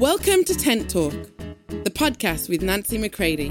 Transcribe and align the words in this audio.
Welcome 0.00 0.44
to 0.44 0.54
Tent 0.54 0.88
Talk, 0.88 1.12
the 1.68 1.90
podcast 1.90 2.48
with 2.48 2.62
Nancy 2.62 2.96
McCready, 2.96 3.50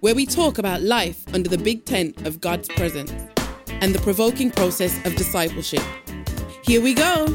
where 0.00 0.14
we 0.14 0.24
talk 0.24 0.56
about 0.56 0.80
life 0.80 1.22
under 1.34 1.50
the 1.50 1.58
big 1.58 1.84
tent 1.84 2.26
of 2.26 2.40
God's 2.40 2.70
presence 2.70 3.12
and 3.82 3.94
the 3.94 3.98
provoking 3.98 4.50
process 4.50 4.96
of 5.04 5.14
discipleship. 5.14 5.82
Here 6.64 6.80
we 6.80 6.94
go. 6.94 7.26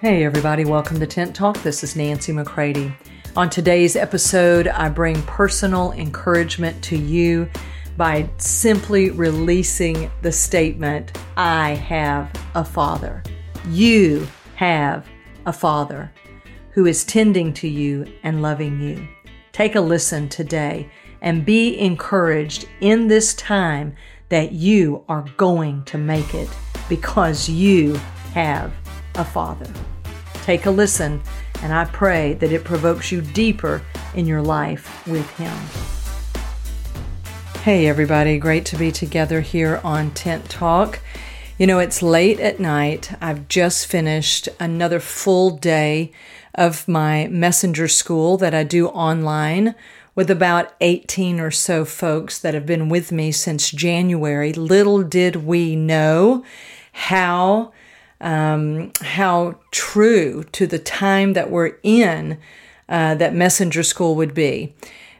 Hey, 0.00 0.24
everybody, 0.24 0.64
welcome 0.64 0.98
to 0.98 1.06
Tent 1.06 1.36
Talk. 1.36 1.62
This 1.62 1.84
is 1.84 1.94
Nancy 1.94 2.32
McCready. 2.32 2.92
On 3.36 3.48
today's 3.48 3.94
episode, 3.94 4.66
I 4.66 4.88
bring 4.88 5.22
personal 5.22 5.92
encouragement 5.92 6.82
to 6.86 6.98
you 6.98 7.48
by 7.96 8.28
simply 8.38 9.10
releasing 9.10 10.10
the 10.22 10.32
statement 10.32 11.16
I 11.36 11.74
have 11.74 12.32
a 12.56 12.64
father. 12.64 13.22
You 13.68 14.26
have 14.56 15.06
a 15.46 15.52
father 15.52 16.10
who 16.76 16.84
is 16.84 17.04
tending 17.04 17.54
to 17.54 17.66
you 17.66 18.06
and 18.22 18.42
loving 18.42 18.78
you. 18.82 19.08
Take 19.52 19.76
a 19.76 19.80
listen 19.80 20.28
today 20.28 20.86
and 21.22 21.42
be 21.42 21.78
encouraged 21.78 22.68
in 22.82 23.08
this 23.08 23.32
time 23.32 23.96
that 24.28 24.52
you 24.52 25.02
are 25.08 25.24
going 25.38 25.82
to 25.86 25.96
make 25.96 26.34
it 26.34 26.50
because 26.86 27.48
you 27.48 27.94
have 28.34 28.74
a 29.14 29.24
Father. 29.24 29.72
Take 30.42 30.66
a 30.66 30.70
listen, 30.70 31.22
and 31.62 31.72
I 31.72 31.86
pray 31.86 32.34
that 32.34 32.52
it 32.52 32.62
provokes 32.62 33.10
you 33.10 33.22
deeper 33.22 33.80
in 34.14 34.26
your 34.26 34.42
life 34.42 35.06
with 35.06 35.28
Him. 35.38 35.56
Hey, 37.62 37.86
everybody, 37.86 38.36
great 38.36 38.66
to 38.66 38.76
be 38.76 38.92
together 38.92 39.40
here 39.40 39.80
on 39.82 40.10
Tent 40.10 40.50
Talk. 40.50 41.00
You 41.56 41.66
know, 41.66 41.78
it's 41.78 42.02
late 42.02 42.38
at 42.38 42.60
night. 42.60 43.12
I've 43.22 43.48
just 43.48 43.86
finished 43.86 44.50
another 44.60 45.00
full 45.00 45.56
day 45.56 46.12
of 46.56 46.88
my 46.88 47.28
messenger 47.28 47.86
school 47.86 48.36
that 48.38 48.54
I 48.54 48.64
do 48.64 48.88
online 48.88 49.74
with 50.14 50.30
about 50.30 50.74
18 50.80 51.38
or 51.38 51.50
so 51.50 51.84
folks 51.84 52.38
that 52.38 52.54
have 52.54 52.66
been 52.66 52.88
with 52.88 53.12
me 53.12 53.30
since 53.30 53.70
January. 53.70 54.52
Little 54.52 55.02
did 55.02 55.36
we 55.46 55.76
know 55.76 56.42
how 56.92 57.72
um, 58.18 58.92
how 59.02 59.58
true 59.70 60.42
to 60.52 60.66
the 60.66 60.78
time 60.78 61.34
that 61.34 61.50
we're 61.50 61.76
in 61.82 62.38
uh, 62.88 63.14
that 63.16 63.34
messenger 63.34 63.82
school 63.82 64.14
would 64.14 64.32
be, 64.32 64.74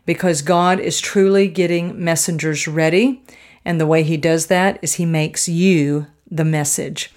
because 0.07 0.41
God 0.41 0.81
is 0.81 0.99
truly 0.99 1.47
getting 1.47 2.03
messengers 2.03 2.67
ready, 2.67 3.23
and 3.67 3.79
the 3.79 3.87
way 3.87 4.03
He 4.03 4.17
does 4.17 4.47
that 4.47 4.79
is 4.81 4.95
He 4.95 5.05
makes 5.05 5.47
you 5.47 6.07
the 6.31 6.45
message. 6.45 7.13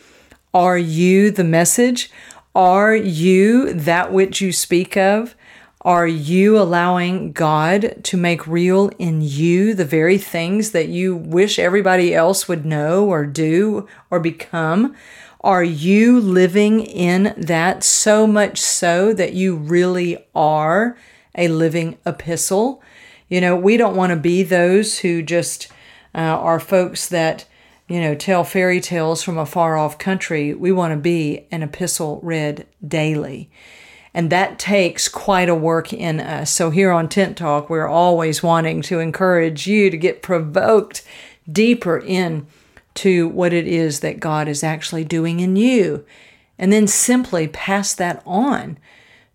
Are 0.54 0.78
you 0.78 1.32
the 1.32 1.46
message? 1.46 2.12
Are 2.56 2.96
you 2.96 3.74
that 3.74 4.12
which 4.12 4.42
you 4.42 4.52
speak 4.52 4.98
of? 4.98 5.36
Are 5.82 6.08
you 6.08 6.58
allowing 6.58 7.32
God 7.32 8.02
to 8.04 8.18
make 8.18 8.46
real 8.46 8.90
in 9.00 9.22
you 9.22 9.74
the 9.74 9.86
very 9.86 10.18
things 10.18 10.72
that 10.72 10.90
you 10.90 11.16
wish 11.16 11.58
everybody 11.58 12.14
else 12.14 12.48
would 12.48 12.66
know 12.66 13.06
or 13.06 13.26
do 13.26 13.88
or 14.10 14.20
become? 14.20 14.94
Are 15.42 15.64
you 15.64 16.20
living 16.20 16.82
in 16.82 17.34
that 17.38 17.84
so 17.84 18.28
much 18.28 18.60
so 18.60 19.14
that 19.14 19.34
you 19.34 19.56
really 19.56 20.18
are 20.36 20.98
a 21.36 21.48
living 21.48 21.98
epistle? 22.06 22.84
You 23.30 23.40
know, 23.40 23.56
we 23.56 23.78
don't 23.78 23.96
want 23.96 24.10
to 24.10 24.18
be 24.18 24.44
those 24.44 25.00
who 25.00 25.22
just 25.22 25.72
uh, 26.14 26.18
are 26.18 26.60
folks 26.60 27.08
that 27.08 27.46
you 27.90 28.00
know, 28.00 28.14
tell 28.14 28.44
fairy 28.44 28.80
tales 28.80 29.24
from 29.24 29.38
a 29.38 29.46
far 29.46 29.76
off 29.76 29.98
country. 29.98 30.54
We 30.54 30.72
want 30.72 30.94
to 30.94 31.00
be 31.00 31.48
an 31.52 31.64
epistle 31.64 32.20
read 32.22 32.68
daily. 32.88 33.50
And 34.14 34.30
that 34.30 34.60
takes 34.60 35.08
quite 35.08 35.50
a 35.50 35.56
work 35.56 35.92
in 35.92 36.20
us. 36.20 36.52
So 36.52 36.70
here 36.70 36.92
on 36.92 37.10
Tent 37.10 37.38
Talk, 37.38 37.70
we're 37.70 37.88
always 37.88 38.44
wanting 38.44 38.84
to 38.84 39.00
encourage 39.00 39.68
you 39.68 39.90
to 39.90 39.98
get 39.98 40.22
provoked 40.22 41.04
deeper 41.52 41.98
in 41.98 42.48
to 42.96 43.28
what 43.28 43.54
it 43.54 43.68
is 43.68 44.02
that 44.02 44.20
God 44.20 44.48
is 44.48 44.64
actually 44.64 45.04
doing 45.04 45.40
in 45.40 45.56
you. 45.56 46.06
And 46.58 46.72
then 46.72 46.88
simply 46.88 47.48
pass 47.48 47.94
that 47.96 48.22
on. 48.26 48.78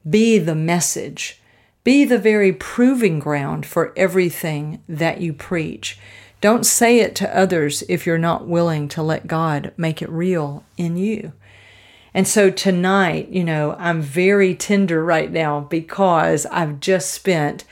Be 0.09 0.39
the 0.39 0.55
message. 0.55 1.41
Be 1.83 2.05
the 2.05 2.19
very 2.19 2.53
proving 2.53 3.19
ground 3.19 3.67
for 3.67 3.93
everything 3.97 4.83
that 4.89 5.21
you 5.21 5.33
preach. 5.33 5.99
Don't 6.45 6.67
say 6.67 7.01
it 7.01 7.15
to 7.15 7.35
others 7.35 7.83
if 7.89 8.05
you're 8.05 8.19
not 8.19 8.47
willing 8.47 8.87
to 8.89 9.03
let 9.03 9.27
God 9.27 9.73
make 9.79 10.03
it 10.03 10.11
real 10.11 10.63
in 10.77 10.99
you. 10.99 11.33
And 12.13 12.29
so 12.29 12.51
tonight, 12.51 13.31
you 13.31 13.43
know, 13.43 13.75
I'm 13.79 14.03
very 14.03 14.55
tender 14.55 15.03
right 15.03 15.33
now 15.33 15.61
because 15.61 16.45
I've 16.45 16.81
just 16.81 17.13
spent 17.13 17.65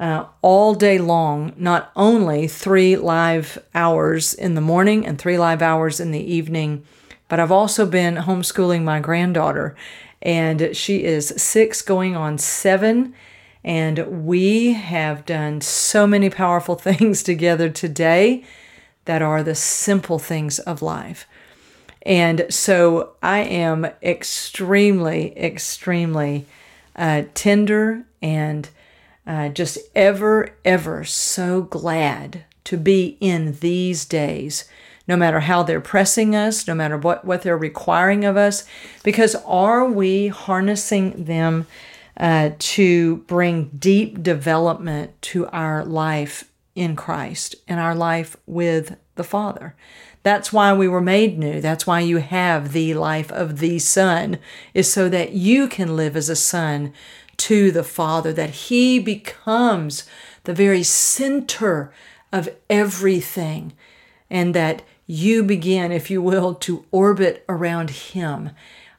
uh, 0.00 0.24
all 0.40 0.74
day 0.74 0.96
long, 0.96 1.52
not 1.58 1.92
only 1.94 2.48
three 2.48 2.96
live 2.96 3.58
hours 3.74 4.32
in 4.32 4.54
the 4.54 4.62
morning 4.62 5.06
and 5.06 5.18
three 5.18 5.36
live 5.36 5.60
hours 5.60 6.00
in 6.00 6.10
the 6.10 6.32
evening, 6.32 6.84
but 7.28 7.38
I've 7.38 7.52
also 7.52 7.84
been 7.84 8.14
homeschooling 8.14 8.82
my 8.82 8.98
granddaughter. 8.98 9.76
And 10.22 10.74
she 10.74 11.04
is 11.04 11.34
six 11.36 11.82
going 11.82 12.16
on 12.16 12.38
seven 12.38 13.12
and 13.66 14.24
we 14.24 14.74
have 14.74 15.26
done 15.26 15.60
so 15.60 16.06
many 16.06 16.30
powerful 16.30 16.74
things 16.76 17.22
together 17.22 17.68
today 17.68 18.44
that 19.04 19.20
are 19.20 19.42
the 19.42 19.54
simple 19.54 20.18
things 20.18 20.58
of 20.60 20.80
life. 20.80 21.26
And 22.02 22.46
so 22.48 23.14
I 23.20 23.40
am 23.40 23.86
extremely, 24.00 25.36
extremely 25.36 26.46
uh, 26.94 27.24
tender 27.34 28.04
and 28.22 28.68
uh, 29.26 29.48
just 29.48 29.78
ever, 29.96 30.50
ever 30.64 31.02
so 31.02 31.62
glad 31.62 32.44
to 32.64 32.76
be 32.76 33.16
in 33.20 33.54
these 33.58 34.04
days, 34.04 34.68
no 35.08 35.16
matter 35.16 35.40
how 35.40 35.64
they're 35.64 35.80
pressing 35.80 36.36
us, 36.36 36.68
no 36.68 36.74
matter 36.76 36.96
what, 36.96 37.24
what 37.24 37.42
they're 37.42 37.58
requiring 37.58 38.24
of 38.24 38.36
us, 38.36 38.64
because 39.02 39.34
are 39.44 39.84
we 39.84 40.28
harnessing 40.28 41.24
them 41.24 41.66
uh, 42.16 42.50
to 42.58 43.18
bring 43.18 43.70
deep 43.78 44.22
development 44.22 45.20
to 45.20 45.46
our 45.48 45.84
life 45.84 46.50
in 46.74 46.96
Christ 46.96 47.54
and 47.66 47.80
our 47.80 47.94
life 47.94 48.36
with 48.46 48.96
the 49.16 49.24
Father. 49.24 49.74
That's 50.22 50.52
why 50.52 50.72
we 50.72 50.88
were 50.88 51.00
made 51.00 51.38
new. 51.38 51.60
That's 51.60 51.86
why 51.86 52.00
you 52.00 52.18
have 52.18 52.72
the 52.72 52.94
life 52.94 53.30
of 53.30 53.58
the 53.58 53.78
Son, 53.78 54.38
is 54.74 54.92
so 54.92 55.08
that 55.08 55.32
you 55.32 55.68
can 55.68 55.96
live 55.96 56.16
as 56.16 56.28
a 56.28 56.36
son 56.36 56.92
to 57.36 57.70
the 57.70 57.84
Father, 57.84 58.32
that 58.32 58.50
He 58.50 58.98
becomes 58.98 60.04
the 60.44 60.54
very 60.54 60.82
center 60.82 61.92
of 62.32 62.48
everything, 62.68 63.72
and 64.28 64.54
that 64.54 64.82
you 65.06 65.44
begin, 65.44 65.92
if 65.92 66.10
you 66.10 66.20
will, 66.20 66.54
to 66.54 66.84
orbit 66.90 67.44
around 67.48 67.90
Him 67.90 68.50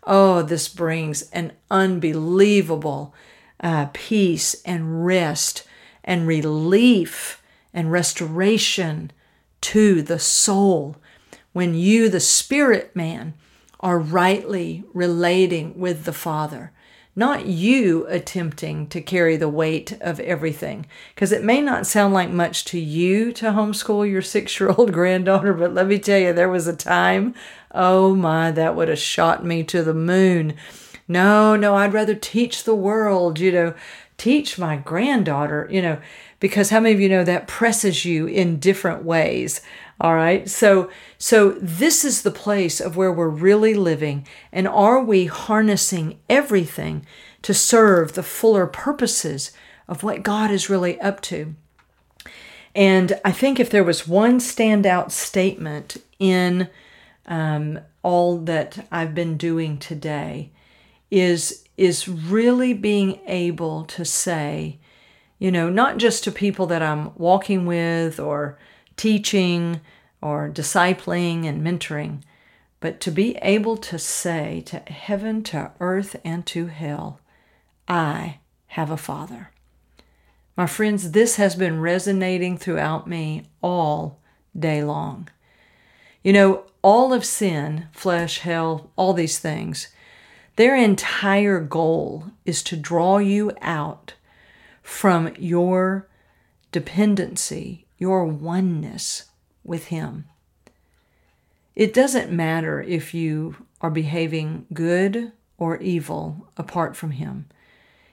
Oh, 0.09 0.41
this 0.41 0.69
brings 0.69 1.23
an 1.31 1.51
unbelievable 1.69 3.13
uh, 3.59 3.87
peace 3.91 4.55
and 4.63 5.05
rest 5.05 5.67
and 6.01 6.25
relief 6.25 7.43
and 7.73 7.91
restoration 7.91 9.11
to 9.59 10.01
the 10.01 10.17
soul 10.17 10.95
when 11.51 11.75
you, 11.75 12.07
the 12.07 12.21
spirit 12.21 12.95
man, 12.95 13.33
are 13.81 13.99
rightly 13.99 14.85
relating 14.93 15.77
with 15.77 16.05
the 16.05 16.13
Father 16.13 16.71
not 17.17 17.47
you 17.47 18.05
attempting 18.09 18.85
to 18.87 19.01
carry 19.01 19.35
the 19.35 19.49
weight 19.49 19.91
of 20.01 20.19
everything. 20.19 20.85
Because 21.15 21.31
it 21.31 21.43
may 21.43 21.61
not 21.61 21.87
sound 21.87 22.13
like 22.13 22.29
much 22.29 22.63
to 22.65 22.79
you 22.79 23.33
to 23.33 23.47
homeschool 23.47 24.09
your 24.09 24.21
six 24.21 24.59
year 24.59 24.69
old 24.69 24.93
granddaughter, 24.93 25.51
but 25.51 25.73
let 25.73 25.87
me 25.87 25.97
tell 25.97 26.19
you, 26.19 26.31
there 26.31 26.47
was 26.47 26.67
a 26.67 26.75
time, 26.75 27.33
oh 27.73 28.13
my, 28.13 28.51
that 28.51 28.75
would 28.75 28.87
have 28.87 28.99
shot 28.99 29.43
me 29.43 29.63
to 29.63 29.81
the 29.81 29.95
moon. 29.95 30.53
No, 31.07 31.55
no, 31.55 31.73
I'd 31.75 31.93
rather 31.93 32.13
teach 32.13 32.65
the 32.65 32.75
world, 32.75 33.39
you 33.39 33.51
know, 33.51 33.73
teach 34.17 34.59
my 34.59 34.75
granddaughter, 34.77 35.67
you 35.71 35.81
know, 35.81 35.99
because 36.39 36.69
how 36.69 36.79
many 36.79 36.93
of 36.93 37.01
you 37.01 37.09
know 37.09 37.23
that 37.23 37.47
presses 37.47 38.05
you 38.05 38.27
in 38.27 38.59
different 38.59 39.03
ways? 39.03 39.61
All 39.99 40.15
right. 40.15 40.47
So 40.49 40.89
so 41.17 41.51
this 41.59 42.05
is 42.05 42.21
the 42.21 42.31
place 42.31 42.79
of 42.79 42.95
where 42.95 43.11
we're 43.11 43.27
really 43.27 43.73
living 43.73 44.27
and 44.51 44.67
are 44.67 45.03
we 45.03 45.25
harnessing 45.25 46.19
everything 46.29 47.05
to 47.41 47.53
serve 47.53 48.13
the 48.13 48.23
fuller 48.23 48.67
purposes 48.67 49.51
of 49.87 50.03
what 50.03 50.23
God 50.23 50.51
is 50.51 50.69
really 50.69 50.99
up 51.01 51.21
to? 51.21 51.55
And 52.75 53.19
I 53.25 53.31
think 53.31 53.59
if 53.59 53.71
there 53.71 53.83
was 53.83 54.07
one 54.07 54.39
standout 54.39 55.11
statement 55.11 55.97
in 56.19 56.69
um, 57.25 57.79
all 58.03 58.37
that 58.37 58.87
I've 58.91 59.15
been 59.15 59.35
doing 59.35 59.79
today, 59.79 60.51
is 61.09 61.63
is 61.77 62.07
really 62.07 62.73
being 62.73 63.19
able 63.27 63.85
to 63.85 64.03
say, 64.03 64.77
you 65.37 65.51
know, 65.51 65.69
not 65.69 65.97
just 65.97 66.23
to 66.23 66.31
people 66.31 66.65
that 66.67 66.81
I'm 66.81 67.13
walking 67.15 67.65
with 67.65 68.19
or 68.19 68.57
teaching 68.97 69.79
or 70.21 70.49
discipling 70.49 71.45
and 71.45 71.65
mentoring, 71.65 72.21
but 72.79 72.99
to 73.01 73.11
be 73.11 73.35
able 73.37 73.77
to 73.77 73.97
say 73.97 74.61
to 74.65 74.79
heaven, 74.79 75.43
to 75.43 75.71
earth, 75.79 76.15
and 76.23 76.45
to 76.47 76.67
hell, 76.67 77.21
I 77.87 78.39
have 78.67 78.91
a 78.91 78.97
father. 78.97 79.51
My 80.55 80.67
friends, 80.67 81.11
this 81.11 81.35
has 81.37 81.55
been 81.55 81.79
resonating 81.79 82.57
throughout 82.57 83.07
me 83.07 83.43
all 83.61 84.19
day 84.57 84.83
long. 84.83 85.29
You 86.23 86.33
know, 86.33 86.65
all 86.81 87.13
of 87.13 87.23
sin, 87.23 87.87
flesh, 87.91 88.39
hell, 88.39 88.91
all 88.95 89.13
these 89.13 89.39
things, 89.39 89.87
their 90.55 90.75
entire 90.75 91.59
goal 91.59 92.31
is 92.45 92.63
to 92.63 92.75
draw 92.75 93.19
you 93.19 93.51
out 93.61 94.13
from 94.81 95.33
your 95.37 96.07
dependency, 96.71 97.86
your 97.97 98.25
oneness 98.25 99.25
with 99.63 99.87
Him. 99.87 100.25
It 101.75 101.93
doesn't 101.93 102.31
matter 102.31 102.81
if 102.81 103.13
you 103.13 103.55
are 103.81 103.91
behaving 103.91 104.65
good 104.73 105.31
or 105.57 105.77
evil 105.77 106.47
apart 106.57 106.95
from 106.95 107.11
Him. 107.11 107.47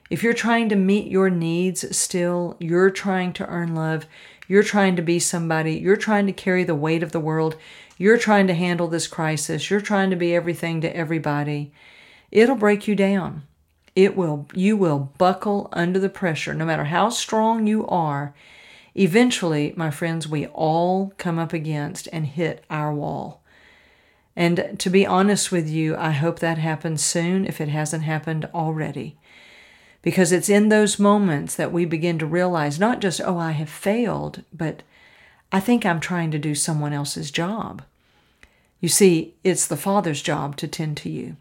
If 0.09 0.21
you're 0.21 0.33
trying 0.33 0.69
to 0.69 0.75
meet 0.75 1.07
your 1.07 1.29
needs 1.29 1.97
still, 1.97 2.57
you're 2.59 2.91
trying 2.91 3.33
to 3.33 3.47
earn 3.47 3.73
love, 3.73 4.05
you're 4.47 4.63
trying 4.63 4.95
to 4.97 5.01
be 5.01 5.17
somebody, 5.17 5.73
you're 5.77 5.95
trying 5.95 6.27
to 6.27 6.33
carry 6.33 6.63
the 6.63 6.75
weight 6.75 7.01
of 7.01 7.11
the 7.11 7.19
world, 7.19 7.55
you're 7.97 8.17
trying 8.17 8.45
to 8.47 8.53
handle 8.53 8.87
this 8.87 9.07
crisis, 9.07 9.69
you're 9.69 9.81
trying 9.81 10.11
to 10.11 10.15
be 10.15 10.35
everything 10.35 10.81
to 10.81 10.95
everybody, 10.95 11.71
it'll 12.31 12.55
break 12.55 12.87
you 12.87 12.95
down. 12.95 13.43
It 13.95 14.15
will 14.15 14.47
you 14.53 14.75
will 14.75 15.13
buckle 15.17 15.69
under 15.71 15.99
the 15.99 16.09
pressure 16.09 16.53
no 16.53 16.65
matter 16.65 16.83
how 16.83 17.09
strong 17.09 17.65
you 17.65 17.87
are. 17.87 18.35
Eventually, 18.95 19.73
my 19.75 19.91
friends, 19.91 20.27
we 20.27 20.47
all 20.47 21.13
come 21.17 21.37
up 21.37 21.53
against 21.53 22.07
and 22.13 22.25
hit 22.25 22.63
our 22.69 22.93
wall. 22.93 23.41
And 24.35 24.75
to 24.79 24.89
be 24.89 25.05
honest 25.05 25.51
with 25.51 25.69
you, 25.69 25.95
I 25.95 26.11
hope 26.11 26.39
that 26.39 26.57
happens 26.57 27.03
soon 27.03 27.45
if 27.45 27.59
it 27.59 27.69
hasn't 27.69 28.03
happened 28.03 28.49
already. 28.53 29.17
Because 30.01 30.31
it's 30.31 30.49
in 30.49 30.69
those 30.69 30.99
moments 30.99 31.55
that 31.55 31.71
we 31.71 31.85
begin 31.85 32.19
to 32.19 32.25
realize 32.25 32.79
not 32.79 33.01
just, 33.01 33.19
oh, 33.21 33.37
I 33.37 33.51
have 33.51 33.69
failed, 33.69 34.43
but 34.53 34.83
I 35.51 35.59
think 35.59 35.85
I'm 35.85 35.99
trying 35.99 36.31
to 36.31 36.39
do 36.39 36.53
someone 36.53 36.93
else's 36.93 37.31
job. 37.31 37.81
You 38.79 38.89
see, 38.89 39.33
it's 39.43 39.67
the 39.67 39.77
Father's 39.77 40.21
job 40.21 40.57
to 40.57 40.67
tend 40.67 40.97
to 40.97 41.09
you. 41.09 41.37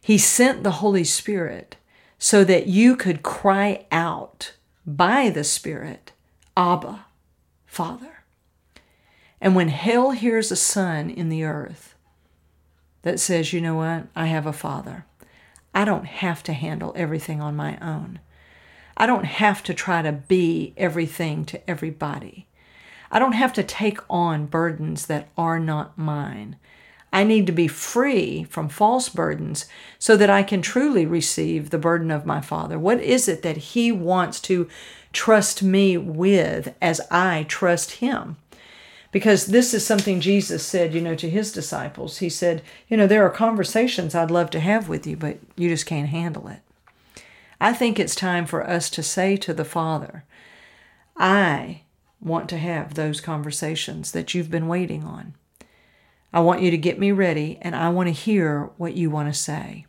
He 0.00 0.18
sent 0.18 0.62
the 0.62 0.72
Holy 0.72 1.04
Spirit 1.04 1.76
so 2.18 2.44
that 2.44 2.66
you 2.66 2.96
could 2.96 3.22
cry 3.22 3.86
out 3.90 4.54
by 4.86 5.30
the 5.30 5.44
Spirit, 5.44 6.12
Abba, 6.56 7.06
Father. 7.66 8.24
And 9.40 9.54
when 9.54 9.68
hell 9.68 10.12
hears 10.12 10.50
a 10.50 10.56
son 10.56 11.10
in 11.10 11.28
the 11.28 11.44
earth, 11.44 11.94
that 13.02 13.20
says, 13.20 13.52
you 13.52 13.60
know 13.60 13.76
what, 13.76 14.06
I 14.16 14.26
have 14.26 14.46
a 14.46 14.52
father. 14.52 15.04
I 15.74 15.84
don't 15.84 16.06
have 16.06 16.42
to 16.44 16.52
handle 16.52 16.94
everything 16.96 17.40
on 17.40 17.54
my 17.54 17.78
own. 17.80 18.18
I 18.96 19.06
don't 19.06 19.26
have 19.26 19.62
to 19.64 19.74
try 19.74 20.00
to 20.02 20.12
be 20.12 20.72
everything 20.76 21.44
to 21.46 21.70
everybody. 21.70 22.46
I 23.10 23.18
don't 23.18 23.32
have 23.32 23.52
to 23.52 23.62
take 23.62 24.00
on 24.08 24.46
burdens 24.46 25.06
that 25.06 25.28
are 25.36 25.60
not 25.60 25.98
mine. 25.98 26.56
I 27.12 27.24
need 27.24 27.46
to 27.46 27.52
be 27.52 27.68
free 27.68 28.44
from 28.44 28.68
false 28.68 29.08
burdens 29.08 29.66
so 29.98 30.16
that 30.16 30.30
I 30.30 30.42
can 30.42 30.60
truly 30.60 31.06
receive 31.06 31.70
the 31.70 31.78
burden 31.78 32.10
of 32.10 32.26
my 32.26 32.40
Father. 32.40 32.78
What 32.78 33.00
is 33.00 33.28
it 33.28 33.42
that 33.42 33.56
He 33.56 33.92
wants 33.92 34.40
to 34.40 34.68
trust 35.16 35.62
me 35.62 35.96
with 35.96 36.74
as 36.80 37.00
I 37.10 37.46
trust 37.48 37.92
Him? 37.92 38.36
because 39.16 39.46
this 39.46 39.72
is 39.72 39.82
something 39.82 40.20
Jesus 40.20 40.62
said, 40.62 40.92
you 40.92 41.00
know, 41.00 41.14
to 41.14 41.30
his 41.30 41.50
disciples. 41.50 42.18
He 42.18 42.28
said, 42.28 42.60
you 42.86 42.98
know, 42.98 43.06
there 43.06 43.24
are 43.24 43.30
conversations 43.30 44.14
I'd 44.14 44.30
love 44.30 44.50
to 44.50 44.60
have 44.60 44.90
with 44.90 45.06
you, 45.06 45.16
but 45.16 45.38
you 45.56 45.70
just 45.70 45.86
can't 45.86 46.10
handle 46.10 46.48
it. 46.48 46.60
I 47.58 47.72
think 47.72 47.98
it's 47.98 48.14
time 48.14 48.44
for 48.44 48.68
us 48.68 48.90
to 48.90 49.02
say 49.02 49.38
to 49.38 49.54
the 49.54 49.64
Father, 49.64 50.24
I 51.16 51.80
want 52.20 52.50
to 52.50 52.58
have 52.58 52.92
those 52.92 53.22
conversations 53.22 54.12
that 54.12 54.34
you've 54.34 54.50
been 54.50 54.68
waiting 54.68 55.02
on. 55.02 55.32
I 56.30 56.40
want 56.40 56.60
you 56.60 56.70
to 56.70 56.76
get 56.76 56.98
me 56.98 57.10
ready, 57.10 57.58
and 57.62 57.74
I 57.74 57.88
want 57.88 58.08
to 58.08 58.12
hear 58.12 58.64
what 58.76 58.98
you 58.98 59.08
want 59.08 59.32
to 59.32 59.40
say. 59.40 59.86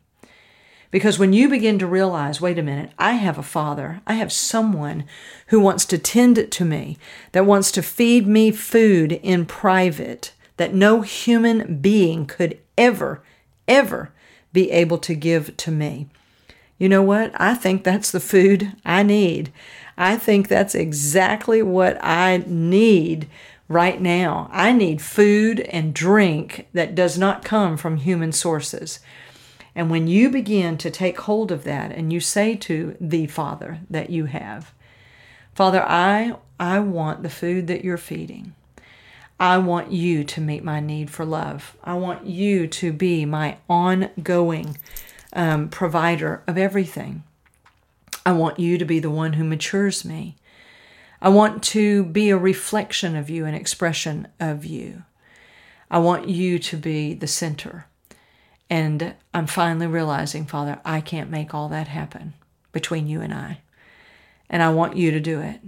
Because 0.90 1.20
when 1.20 1.34
you 1.34 1.50
begin 1.50 1.80
to 1.80 1.88
realize, 1.88 2.40
wait 2.40 2.58
a 2.58 2.64
minute, 2.64 2.92
I 2.98 3.14
have 3.14 3.38
a 3.38 3.44
father, 3.44 4.02
I 4.08 4.14
have 4.14 4.32
someone 4.32 5.06
who 5.48 5.60
wants 5.60 5.86
to 5.86 5.98
tend 5.98 6.52
to 6.52 6.66
me, 6.66 6.98
that 7.34 7.46
wants 7.46 7.72
to 7.74 7.82
feed 7.82 8.26
me 8.26 8.52
food 8.52 9.12
in 9.12 9.46
private, 9.46 10.34
that 10.56 10.74
no 10.74 11.02
human 11.02 11.80
being 11.82 12.26
could 12.26 12.60
ever, 12.78 13.22
ever 13.68 14.12
be 14.54 14.72
able 14.72 14.98
to 15.00 15.14
give 15.14 15.56
to 15.58 15.72
me. 15.72 16.08
You 16.78 16.90
know 16.90 17.04
what? 17.04 17.32
I 17.36 17.56
think 17.56 17.84
that's 17.84 18.12
the 18.12 18.20
food 18.20 18.74
I 18.86 19.04
need. 19.04 19.52
I 19.98 20.16
think 20.16 20.48
that's 20.48 20.76
exactly 20.76 21.62
what 21.62 21.98
I 22.04 22.44
need 22.46 23.28
right 23.68 24.00
now. 24.00 24.50
I 24.52 24.72
need 24.72 25.02
food 25.02 25.60
and 25.62 25.94
drink 25.94 26.68
that 26.74 26.96
does 26.96 27.18
not 27.18 27.44
come 27.44 27.78
from 27.78 27.98
human 27.98 28.32
sources. 28.32 29.00
And 29.78 29.92
when 29.92 30.08
you 30.08 30.32
begin 30.32 30.76
to 30.80 30.90
take 30.90 31.20
hold 31.20 31.52
of 31.52 31.64
that 31.66 31.92
and 31.92 32.12
you 32.12 32.20
say 32.20 32.56
to 32.56 32.98
the 33.00 33.28
Father 33.28 33.82
that 33.92 34.10
you 34.10 34.26
have, 34.26 34.74
Father, 35.54 35.84
I, 35.88 36.36
I 36.60 36.80
want 36.80 37.22
the 37.22 37.30
food 37.30 37.68
that 37.68 37.86
you're 37.86 37.96
feeding. 37.96 38.56
I 39.40 39.60
want 39.60 39.92
you 39.92 40.24
to 40.24 40.42
meet 40.42 40.64
my 40.64 40.80
need 40.80 41.12
for 41.12 41.26
love. 41.26 41.78
I 41.84 41.94
want 41.94 42.26
you 42.26 42.66
to 42.66 42.92
be 42.92 43.24
my 43.24 43.58
ongoing 43.70 44.80
um, 45.34 45.70
provider 45.70 46.42
of 46.48 46.58
everything. 46.58 47.22
I 48.26 48.32
want 48.32 48.60
you 48.60 48.80
to 48.80 48.86
be 48.86 48.98
the 48.98 49.12
one 49.12 49.34
who 49.34 49.44
matures 49.44 50.04
me. 50.04 50.38
I 51.22 51.30
want 51.30 51.62
to 51.66 52.04
be 52.06 52.32
a 52.32 52.38
reflection 52.38 53.16
of 53.16 53.30
you, 53.30 53.46
an 53.46 53.54
expression 53.54 54.28
of 54.40 54.66
you. 54.66 55.04
I 55.92 56.00
want 56.00 56.30
you 56.30 56.58
to 56.58 56.78
be 56.78 57.14
the 57.14 57.28
center. 57.28 57.86
And 58.70 59.16
I'm 59.34 59.48
finally 59.48 59.88
realizing, 59.88 60.46
Father, 60.46 60.80
I 60.84 61.02
can't 61.02 61.30
make 61.30 61.54
all 61.54 61.70
that 61.70 61.88
happen 61.88 62.34
between 62.72 63.08
you 63.08 63.22
and 63.22 63.34
I. 63.34 63.62
And 64.50 64.62
I 64.62 64.70
want 64.70 64.98
you 64.98 65.12
to 65.12 65.20
do 65.20 65.40
it. 65.42 65.62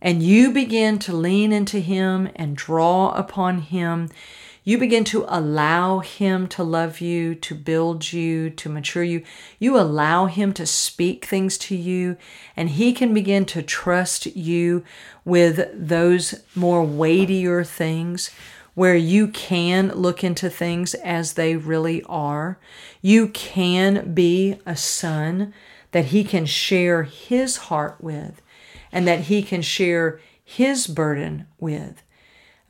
And 0.00 0.22
you 0.22 0.52
begin 0.52 0.98
to 1.00 1.12
lean 1.12 1.52
into 1.52 1.80
Him 1.80 2.30
and 2.34 2.56
draw 2.56 3.10
upon 3.10 3.58
Him. 3.58 4.08
You 4.64 4.78
begin 4.78 5.04
to 5.04 5.24
allow 5.28 5.98
Him 5.98 6.46
to 6.48 6.62
love 6.62 7.00
you, 7.00 7.34
to 7.34 7.54
build 7.54 8.12
you, 8.12 8.50
to 8.50 8.68
mature 8.68 9.02
you. 9.02 9.22
You 9.58 9.78
allow 9.78 10.26
Him 10.26 10.52
to 10.54 10.66
speak 10.66 11.24
things 11.24 11.58
to 11.58 11.76
you, 11.76 12.16
and 12.56 12.70
He 12.70 12.92
can 12.92 13.12
begin 13.12 13.44
to 13.46 13.62
trust 13.62 14.26
you 14.26 14.84
with 15.24 15.68
those 15.74 16.42
more 16.54 16.84
weightier 16.84 17.64
things 17.64 18.30
where 18.80 18.96
you 18.96 19.28
can 19.28 19.88
look 19.88 20.24
into 20.24 20.48
things 20.48 20.94
as 20.94 21.34
they 21.34 21.54
really 21.54 22.02
are. 22.04 22.58
You 23.02 23.28
can 23.28 24.14
be 24.14 24.58
a 24.64 24.74
son 24.74 25.52
that 25.92 26.06
he 26.06 26.24
can 26.24 26.46
share 26.46 27.02
his 27.02 27.58
heart 27.58 27.98
with 28.00 28.40
and 28.90 29.06
that 29.06 29.24
he 29.24 29.42
can 29.42 29.60
share 29.60 30.18
his 30.42 30.86
burden 30.86 31.46
with. 31.58 32.02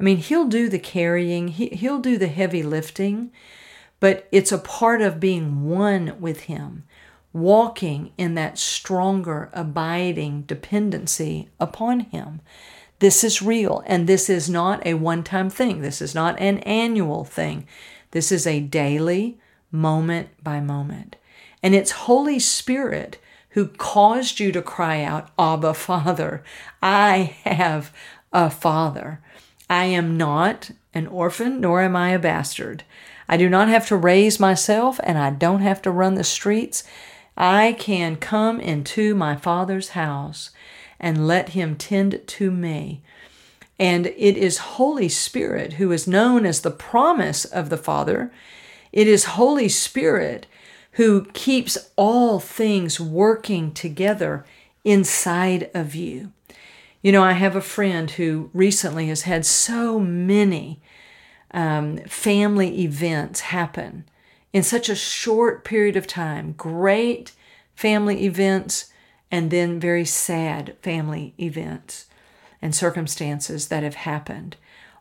I 0.01 0.03
mean, 0.03 0.17
he'll 0.17 0.49
do 0.49 0.69
the 0.69 0.81
carrying, 0.81 1.47
he, 1.47 1.69
he'll 1.69 2.01
do 2.01 2.19
the 2.19 2.27
heavy 2.27 2.65
lifting, 2.65 3.31
but 4.01 4.27
it's 4.33 4.51
a 4.51 4.59
part 4.59 5.01
of 5.03 5.21
being 5.21 5.69
one 5.69 6.21
with 6.21 6.41
him, 6.41 6.83
walking 7.33 8.11
in 8.19 8.35
that 8.35 8.59
stronger, 8.59 9.49
abiding 9.53 10.43
dependency 10.43 11.51
upon 11.61 12.01
him. 12.01 12.41
This 13.01 13.25
is 13.25 13.43
real, 13.43 13.83
and 13.87 14.07
this 14.07 14.31
is 14.31 14.49
not 14.49 14.87
a 14.87 14.95
one 14.95 15.23
time 15.25 15.51
thing. 15.51 15.81
This 15.81 16.01
is 16.01 16.15
not 16.15 16.39
an 16.39 16.59
annual 16.61 17.25
thing. 17.25 17.67
This 18.13 18.31
is 18.31 18.47
a 18.47 18.61
daily, 18.61 19.39
moment 19.73 20.29
by 20.43 20.61
moment. 20.61 21.17
And 21.63 21.75
it's 21.75 21.91
Holy 21.91 22.39
Spirit 22.39 23.19
who 23.51 23.69
caused 23.69 24.39
you 24.39 24.53
to 24.53 24.63
cry 24.63 25.03
out, 25.03 25.31
Abba, 25.39 25.75
Father. 25.75 26.45
I 26.83 27.37
have 27.45 27.93
a 28.33 28.51
Father. 28.51 29.21
I 29.69 29.87
am 29.87 30.17
not 30.17 30.71
an 30.93 31.07
orphan, 31.07 31.61
nor 31.61 31.81
am 31.81 31.97
I 31.97 32.11
a 32.11 32.19
bastard. 32.19 32.85
I 33.29 33.37
do 33.37 33.49
not 33.49 33.69
have 33.69 33.87
to 33.89 33.97
raise 33.97 34.39
myself, 34.39 35.01
and 35.05 35.17
I 35.17 35.31
don't 35.31 35.63
have 35.63 35.81
to 35.83 35.91
run 35.91 36.15
the 36.15 36.25
streets. 36.25 36.85
I 37.37 37.77
can 37.79 38.17
come 38.17 38.61
into 38.61 39.15
my 39.15 39.37
Father's 39.37 39.91
house 39.91 40.51
and 41.01 41.27
let 41.27 41.51
him 41.51 41.75
tend 41.75 42.21
to 42.27 42.51
me. 42.51 43.03
And 43.79 44.07
it 44.09 44.37
is 44.37 44.59
Holy 44.59 45.09
Spirit 45.09 45.75
who 45.75 45.91
is 45.91 46.07
known 46.07 46.45
as 46.45 46.61
the 46.61 46.71
promise 46.71 47.47
of 47.47 47.71
the 47.71 47.79
Father. 47.79 48.31
It 48.93 49.09
is 49.09 49.25
Holy 49.25 49.69
Spirit 49.71 50.47
who 50.93 51.25
keeps 51.33 51.79
all 51.97 52.39
things 52.39 53.01
working 53.01 53.73
together 53.73 54.45
inside 54.85 55.71
of 55.73 55.95
you. 55.95 56.33
You 57.01 57.13
know, 57.13 57.23
I 57.23 57.33
have 57.33 57.57
a 57.57 57.63
friend 57.63 58.11
who 58.11 58.51
recently 58.53 59.09
has 59.09 59.23
had 59.23 59.47
so 59.47 59.99
many 59.99 60.81
um, 61.53 61.99
family 61.99 62.83
events 62.83 63.41
happen 63.41 64.05
in 64.53 64.63
such 64.63 64.91
a 64.91 64.95
short 64.95 65.65
period 65.65 65.97
of 65.97 66.07
time. 66.07 66.53
Great 66.53 67.33
family 67.75 68.27
events 68.27 68.93
and 69.31 69.51
then 69.51 69.81
very 69.81 70.05
sad 70.05 70.77
family 70.83 71.35
events 71.39 72.07
and 72.61 72.75
circumstances 72.75 73.69
that 73.69 73.83
have 73.83 73.95
happened, 73.95 74.57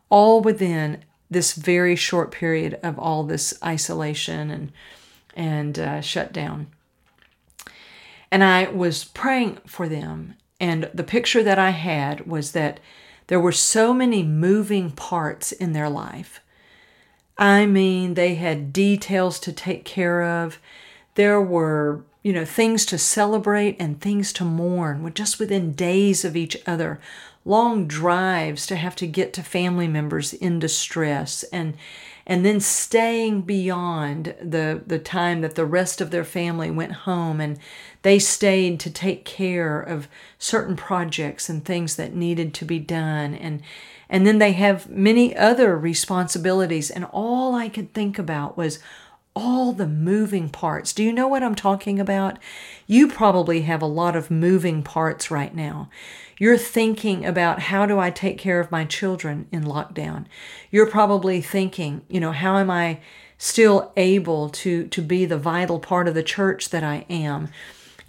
all 0.08 0.40
within 0.40 1.04
this 1.30 1.52
very 1.52 1.94
short 1.94 2.30
period 2.30 2.78
of 2.82 2.98
all 2.98 3.24
this 3.24 3.54
isolation 3.64 4.50
and 4.50 4.72
and 5.36 5.78
uh, 5.78 6.00
shutdown. 6.00 6.66
And 8.32 8.42
I 8.42 8.68
was 8.68 9.04
praying 9.04 9.58
for 9.66 9.88
them, 9.88 10.34
and 10.58 10.90
the 10.92 11.04
picture 11.04 11.42
that 11.42 11.58
I 11.58 11.70
had 11.70 12.26
was 12.26 12.52
that 12.52 12.80
there 13.28 13.40
were 13.40 13.52
so 13.52 13.94
many 13.94 14.24
moving 14.24 14.90
parts 14.90 15.52
in 15.52 15.72
their 15.72 15.88
life. 15.88 16.40
I 17.38 17.64
mean, 17.64 18.14
they 18.14 18.34
had 18.34 18.72
details 18.72 19.38
to 19.40 19.52
take 19.52 19.84
care 19.84 20.22
of. 20.22 20.58
There 21.14 21.40
were 21.40 22.04
you 22.22 22.32
know, 22.32 22.44
things 22.44 22.84
to 22.86 22.98
celebrate 22.98 23.76
and 23.78 24.00
things 24.00 24.32
to 24.34 24.44
mourn, 24.44 25.10
just 25.14 25.38
within 25.38 25.72
days 25.72 26.24
of 26.24 26.36
each 26.36 26.56
other. 26.66 27.00
Long 27.44 27.86
drives 27.86 28.66
to 28.66 28.76
have 28.76 28.94
to 28.96 29.06
get 29.06 29.32
to 29.34 29.42
family 29.42 29.88
members 29.88 30.34
in 30.34 30.58
distress 30.58 31.42
and 31.44 31.74
and 32.26 32.44
then 32.44 32.60
staying 32.60 33.42
beyond 33.42 34.34
the 34.40 34.82
the 34.86 34.98
time 34.98 35.40
that 35.40 35.54
the 35.54 35.64
rest 35.64 36.00
of 36.00 36.10
their 36.10 36.24
family 36.24 36.70
went 36.70 36.92
home 36.92 37.40
and 37.40 37.58
they 38.02 38.18
stayed 38.18 38.78
to 38.80 38.90
take 38.90 39.24
care 39.24 39.80
of 39.80 40.06
certain 40.38 40.76
projects 40.76 41.48
and 41.48 41.64
things 41.64 41.96
that 41.96 42.14
needed 42.14 42.52
to 42.54 42.64
be 42.64 42.78
done 42.78 43.34
and 43.34 43.62
and 44.08 44.26
then 44.26 44.38
they 44.38 44.52
have 44.52 44.90
many 44.90 45.34
other 45.34 45.78
responsibilities 45.78 46.90
and 46.90 47.06
all 47.06 47.54
I 47.54 47.68
could 47.70 47.94
think 47.94 48.18
about 48.18 48.56
was 48.56 48.78
all 49.40 49.72
the 49.72 49.86
moving 49.86 50.50
parts. 50.50 50.92
Do 50.92 51.02
you 51.02 51.14
know 51.14 51.26
what 51.26 51.42
I'm 51.42 51.54
talking 51.54 51.98
about? 51.98 52.38
You 52.86 53.08
probably 53.08 53.62
have 53.62 53.80
a 53.80 53.86
lot 53.86 54.14
of 54.14 54.30
moving 54.30 54.82
parts 54.82 55.30
right 55.30 55.54
now. 55.54 55.88
You're 56.38 56.58
thinking 56.58 57.24
about 57.24 57.60
how 57.60 57.86
do 57.86 57.98
I 57.98 58.10
take 58.10 58.36
care 58.36 58.60
of 58.60 58.70
my 58.70 58.84
children 58.84 59.46
in 59.50 59.64
lockdown? 59.64 60.26
You're 60.70 60.86
probably 60.86 61.40
thinking, 61.40 62.02
you 62.08 62.20
know, 62.20 62.32
how 62.32 62.58
am 62.58 62.70
I 62.70 63.00
still 63.38 63.92
able 63.96 64.50
to 64.50 64.86
to 64.88 65.00
be 65.00 65.24
the 65.24 65.38
vital 65.38 65.78
part 65.78 66.06
of 66.06 66.14
the 66.14 66.22
church 66.22 66.68
that 66.68 66.84
I 66.84 67.06
am? 67.08 67.48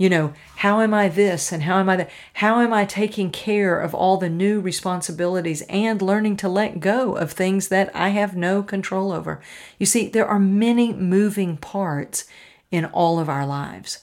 You 0.01 0.09
know, 0.09 0.33
how 0.55 0.81
am 0.81 0.95
I 0.95 1.09
this 1.09 1.51
and 1.51 1.61
how 1.61 1.77
am 1.77 1.87
I 1.87 1.95
that? 1.95 2.09
How 2.33 2.61
am 2.61 2.73
I 2.73 2.85
taking 2.85 3.29
care 3.29 3.79
of 3.79 3.93
all 3.93 4.17
the 4.17 4.31
new 4.31 4.59
responsibilities 4.59 5.61
and 5.69 6.01
learning 6.01 6.37
to 6.37 6.49
let 6.49 6.79
go 6.79 7.15
of 7.15 7.31
things 7.31 7.67
that 7.67 7.95
I 7.95 8.09
have 8.09 8.35
no 8.35 8.63
control 8.63 9.11
over? 9.11 9.43
You 9.77 9.85
see, 9.85 10.07
there 10.07 10.25
are 10.25 10.39
many 10.39 10.91
moving 10.91 11.55
parts 11.55 12.25
in 12.71 12.85
all 12.85 13.19
of 13.19 13.29
our 13.29 13.45
lives. 13.45 13.99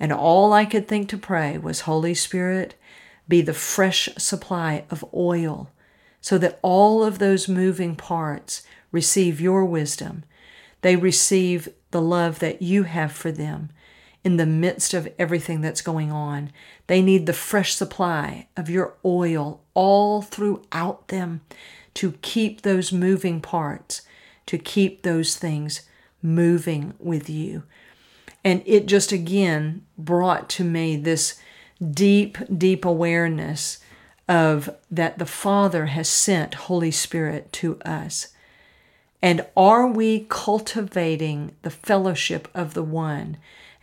And 0.00 0.10
all 0.10 0.54
I 0.54 0.64
could 0.64 0.88
think 0.88 1.10
to 1.10 1.18
pray 1.18 1.58
was, 1.58 1.80
Holy 1.80 2.14
Spirit, 2.14 2.74
be 3.28 3.42
the 3.42 3.52
fresh 3.52 4.08
supply 4.16 4.86
of 4.88 5.04
oil 5.12 5.70
so 6.22 6.38
that 6.38 6.58
all 6.62 7.04
of 7.04 7.18
those 7.18 7.46
moving 7.46 7.94
parts 7.94 8.62
receive 8.90 9.38
your 9.38 9.66
wisdom. 9.66 10.24
They 10.80 10.96
receive 10.96 11.68
the 11.90 12.00
love 12.00 12.38
that 12.38 12.62
you 12.62 12.84
have 12.84 13.12
for 13.12 13.30
them 13.30 13.68
in 14.26 14.38
the 14.38 14.44
midst 14.44 14.92
of 14.92 15.08
everything 15.20 15.60
that's 15.60 15.80
going 15.80 16.10
on. 16.10 16.50
They 16.88 17.00
need 17.00 17.26
the 17.26 17.32
fresh 17.32 17.76
supply 17.76 18.48
of 18.56 18.68
your 18.68 18.94
oil 19.04 19.60
all 19.72 20.20
throughout 20.20 21.06
them 21.06 21.42
to 21.94 22.10
keep 22.22 22.62
those 22.62 22.92
moving 22.92 23.40
parts, 23.40 24.02
to 24.46 24.58
keep 24.58 25.02
those 25.04 25.36
things 25.36 25.82
moving 26.20 26.94
with 26.98 27.30
you. 27.30 27.62
And 28.42 28.64
it 28.66 28.86
just 28.86 29.12
again 29.12 29.86
brought 29.96 30.48
to 30.50 30.64
me 30.64 30.96
this 30.96 31.40
deep, 31.88 32.36
deep 32.52 32.84
awareness 32.84 33.78
of 34.28 34.68
that 34.90 35.20
the 35.20 35.24
Father 35.24 35.86
has 35.86 36.08
sent 36.08 36.54
Holy 36.66 36.90
Spirit 36.90 37.52
to 37.52 37.78
us. 37.82 38.34
And 39.22 39.46
are 39.56 39.86
we 39.86 40.26
cultivating 40.28 41.54
the 41.62 41.70
fellowship 41.70 42.48
of 42.56 42.74
the 42.74 42.82
one? 42.82 43.36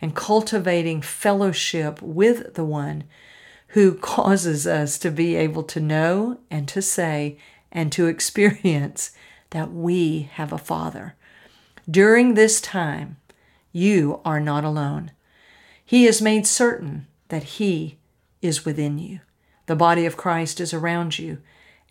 And 0.04 0.14
cultivating 0.14 1.00
fellowship 1.00 2.02
with 2.02 2.52
the 2.56 2.64
one 2.64 3.04
who 3.68 3.94
causes 3.94 4.66
us 4.66 4.98
to 4.98 5.10
be 5.10 5.34
able 5.34 5.62
to 5.62 5.80
know 5.80 6.38
and 6.50 6.68
to 6.68 6.82
say 6.82 7.38
and 7.72 7.90
to 7.90 8.06
experience 8.06 9.12
that 9.48 9.72
we 9.72 10.28
have 10.34 10.52
a 10.52 10.58
Father. 10.58 11.14
During 11.90 12.34
this 12.34 12.60
time, 12.60 13.16
you 13.72 14.20
are 14.26 14.40
not 14.40 14.62
alone. 14.62 15.10
He 15.82 16.04
has 16.04 16.20
made 16.20 16.46
certain 16.46 17.06
that 17.28 17.54
He 17.54 17.96
is 18.42 18.66
within 18.66 18.98
you. 18.98 19.20
The 19.64 19.74
body 19.74 20.04
of 20.04 20.18
Christ 20.18 20.60
is 20.60 20.74
around 20.74 21.18
you. 21.18 21.38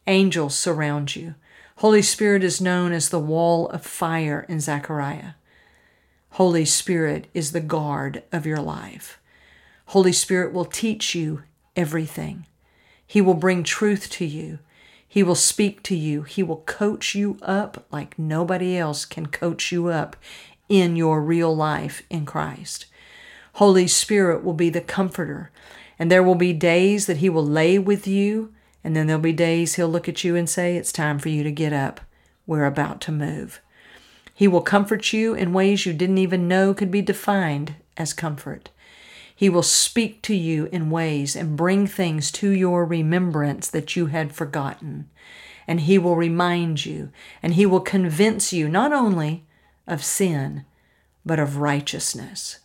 Angels 0.06 0.56
surround 0.56 1.16
you. 1.16 1.34
Holy 1.78 2.04
Spirit 2.04 2.44
is 2.44 2.62
known 2.62 2.92
as 2.92 3.10
the 3.10 3.18
wall 3.18 3.70
of 3.70 3.84
fire 3.84 4.46
in 4.48 4.60
Zechariah. 4.60 5.32
Holy 6.38 6.66
Spirit 6.66 7.28
is 7.36 7.52
the 7.52 7.60
guard 7.60 8.24
of 8.32 8.48
your 8.48 8.60
life. 8.60 9.20
Holy 9.86 10.12
Spirit 10.12 10.52
will 10.52 10.66
teach 10.66 11.14
you 11.14 11.44
everything. 11.76 12.48
He 13.06 13.22
will 13.22 13.36
bring 13.36 13.62
truth 13.62 14.10
to 14.14 14.26
you. 14.26 14.58
He 15.08 15.22
will 15.22 15.36
speak 15.36 15.84
to 15.84 15.96
you. 15.96 16.24
He 16.24 16.42
will 16.42 16.64
coach 16.66 17.14
you 17.14 17.38
up 17.44 17.86
like 17.92 18.18
nobody 18.18 18.76
else 18.76 19.06
can 19.06 19.28
coach 19.28 19.72
you 19.72 19.90
up 19.90 20.16
in 20.68 20.96
your 20.96 21.22
real 21.22 21.56
life 21.56 22.02
in 22.10 22.26
Christ. 22.26 22.88
Holy 23.54 23.86
Spirit 23.86 24.44
will 24.44 24.56
be 24.56 24.72
the 24.72 24.82
comforter. 24.82 25.52
And 26.00 26.12
there 26.12 26.24
will 26.24 26.34
be 26.34 26.52
days 26.52 27.06
that 27.06 27.18
He 27.18 27.30
will 27.30 27.46
lay 27.46 27.78
with 27.78 28.08
you, 28.08 28.52
and 28.84 28.96
then 28.96 29.06
there'll 29.06 29.22
be 29.22 29.34
days 29.34 29.76
He'll 29.76 29.88
look 29.88 30.10
at 30.10 30.24
you 30.24 30.36
and 30.36 30.50
say, 30.50 30.78
It's 30.78 30.92
time 30.92 31.20
for 31.20 31.30
you 31.30 31.44
to 31.44 31.52
get 31.52 31.74
up. 31.74 32.02
We're 32.48 32.66
about 32.66 33.02
to 33.02 33.12
move. 33.12 33.62
He 34.34 34.48
will 34.48 34.62
comfort 34.62 35.14
you 35.14 35.34
in 35.34 35.54
ways 35.54 35.86
you 35.86 35.94
didn't 35.94 36.18
even 36.18 36.48
know 36.48 36.74
could 36.74 36.92
be 36.92 37.02
defined 37.02 37.76
as 37.98 38.14
comfort. 38.14 38.70
He 39.36 39.50
will 39.50 39.64
speak 39.64 40.22
to 40.24 40.36
you 40.36 40.70
in 40.72 40.90
ways 40.90 41.36
and 41.36 41.58
bring 41.58 41.86
things 41.88 42.32
to 42.34 42.50
your 42.50 42.86
remembrance 42.86 43.70
that 43.70 43.96
you 43.96 44.08
had 44.08 44.34
forgotten. 44.34 45.10
And 45.68 45.82
He 45.82 45.98
will 45.98 46.16
remind 46.16 46.86
you, 46.86 47.12
and 47.42 47.54
He 47.54 47.66
will 47.66 47.82
convince 47.82 48.54
you 48.54 48.68
not 48.68 48.94
only 48.94 49.44
of 49.88 50.04
sin, 50.04 50.66
but 51.26 51.40
of 51.40 51.58
righteousness. 51.58 52.60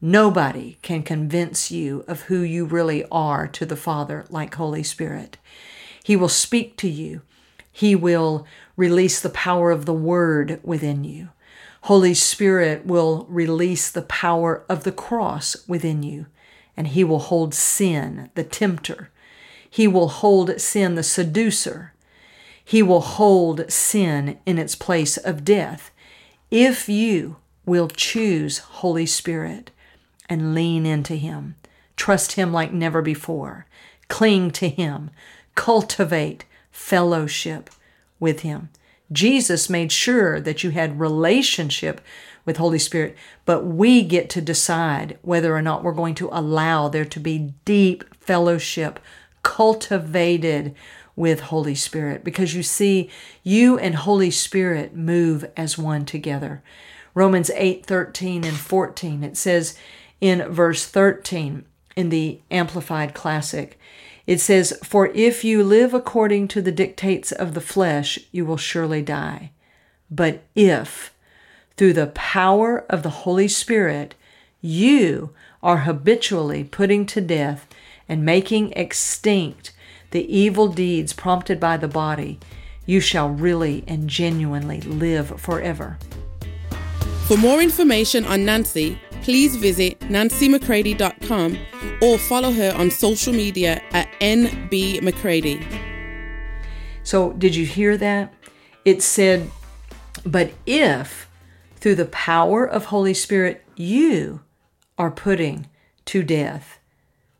Nobody 0.00 0.78
can 0.82 1.02
convince 1.02 1.70
you 1.70 2.04
of 2.06 2.22
who 2.22 2.40
you 2.40 2.66
really 2.66 3.04
are 3.10 3.48
to 3.48 3.64
the 3.64 3.76
Father 3.76 4.26
like 4.28 4.54
Holy 4.54 4.82
Spirit. 4.82 5.38
He 6.04 6.16
will 6.16 6.28
speak 6.28 6.76
to 6.78 6.88
you. 6.88 7.22
He 7.72 7.94
will 7.94 8.46
release 8.76 9.20
the 9.20 9.30
power 9.30 9.70
of 9.70 9.86
the 9.86 9.94
Word 9.94 10.60
within 10.62 11.04
you. 11.04 11.30
Holy 11.82 12.14
Spirit 12.14 12.84
will 12.84 13.26
release 13.28 13.90
the 13.90 14.02
power 14.02 14.64
of 14.68 14.84
the 14.84 14.92
cross 14.92 15.56
within 15.68 16.02
you, 16.02 16.26
and 16.76 16.88
He 16.88 17.04
will 17.04 17.20
hold 17.20 17.54
sin, 17.54 18.30
the 18.34 18.44
tempter. 18.44 19.10
He 19.68 19.86
will 19.86 20.08
hold 20.08 20.60
sin, 20.60 20.94
the 20.94 21.02
seducer. 21.02 21.92
He 22.64 22.82
will 22.82 23.00
hold 23.00 23.70
sin 23.70 24.38
in 24.44 24.58
its 24.58 24.74
place 24.74 25.16
of 25.16 25.44
death. 25.44 25.90
If 26.50 26.88
you 26.88 27.36
will 27.64 27.88
choose 27.88 28.58
Holy 28.58 29.06
Spirit 29.06 29.70
and 30.28 30.54
lean 30.54 30.84
into 30.84 31.14
Him, 31.14 31.54
trust 31.96 32.32
Him 32.32 32.52
like 32.52 32.72
never 32.72 33.02
before, 33.02 33.66
cling 34.08 34.50
to 34.52 34.68
Him, 34.68 35.10
cultivate 35.54 36.44
fellowship 36.70 37.70
with 38.18 38.40
him. 38.40 38.70
Jesus 39.12 39.70
made 39.70 39.92
sure 39.92 40.40
that 40.40 40.64
you 40.64 40.70
had 40.70 40.98
relationship 41.00 42.00
with 42.44 42.56
Holy 42.56 42.78
Spirit, 42.78 43.16
but 43.44 43.64
we 43.64 44.02
get 44.02 44.30
to 44.30 44.40
decide 44.40 45.18
whether 45.22 45.54
or 45.54 45.62
not 45.62 45.82
we're 45.82 45.92
going 45.92 46.14
to 46.16 46.28
allow 46.32 46.88
there 46.88 47.04
to 47.04 47.20
be 47.20 47.54
deep 47.64 48.04
fellowship 48.20 48.98
cultivated 49.42 50.74
with 51.14 51.40
Holy 51.40 51.74
Spirit 51.74 52.22
because 52.24 52.54
you 52.54 52.62
see 52.62 53.10
you 53.42 53.78
and 53.78 53.94
Holy 53.94 54.30
Spirit 54.30 54.94
move 54.94 55.44
as 55.56 55.78
one 55.78 56.04
together. 56.04 56.62
Romans 57.14 57.50
8:13 57.54 58.44
and 58.44 58.56
14 58.56 59.24
it 59.24 59.36
says 59.36 59.78
in 60.20 60.46
verse 60.48 60.86
13 60.86 61.64
in 61.96 62.10
the 62.10 62.40
amplified 62.50 63.14
classic 63.14 63.78
it 64.26 64.40
says, 64.40 64.78
For 64.82 65.08
if 65.08 65.44
you 65.44 65.62
live 65.62 65.94
according 65.94 66.48
to 66.48 66.62
the 66.62 66.72
dictates 66.72 67.32
of 67.32 67.54
the 67.54 67.60
flesh, 67.60 68.18
you 68.32 68.44
will 68.44 68.56
surely 68.56 69.02
die. 69.02 69.52
But 70.10 70.42
if, 70.54 71.14
through 71.76 71.92
the 71.92 72.08
power 72.08 72.84
of 72.88 73.02
the 73.02 73.10
Holy 73.10 73.48
Spirit, 73.48 74.14
you 74.60 75.30
are 75.62 75.78
habitually 75.78 76.64
putting 76.64 77.06
to 77.06 77.20
death 77.20 77.66
and 78.08 78.24
making 78.24 78.72
extinct 78.72 79.72
the 80.10 80.34
evil 80.34 80.68
deeds 80.68 81.12
prompted 81.12 81.60
by 81.60 81.76
the 81.76 81.88
body, 81.88 82.38
you 82.84 83.00
shall 83.00 83.28
really 83.28 83.84
and 83.86 84.08
genuinely 84.08 84.80
live 84.80 85.40
forever. 85.40 85.98
For 87.26 87.36
more 87.36 87.60
information 87.60 88.24
on 88.24 88.44
Nancy, 88.44 89.00
please 89.26 89.56
visit 89.56 89.98
nancymccready.com 90.02 91.58
or 92.00 92.16
follow 92.16 92.52
her 92.52 92.72
on 92.76 92.88
social 92.88 93.32
media 93.32 93.82
at 93.90 94.08
nbmccready. 94.20 95.66
So, 97.02 97.32
did 97.32 97.56
you 97.56 97.66
hear 97.66 97.96
that? 97.96 98.32
It 98.84 99.02
said, 99.02 99.50
But 100.24 100.52
if 100.64 101.28
through 101.74 101.96
the 101.96 102.04
power 102.04 102.64
of 102.64 102.84
Holy 102.84 103.14
Spirit 103.14 103.64
you 103.74 104.42
are 104.96 105.10
putting 105.10 105.66
to 106.04 106.22
death 106.22 106.78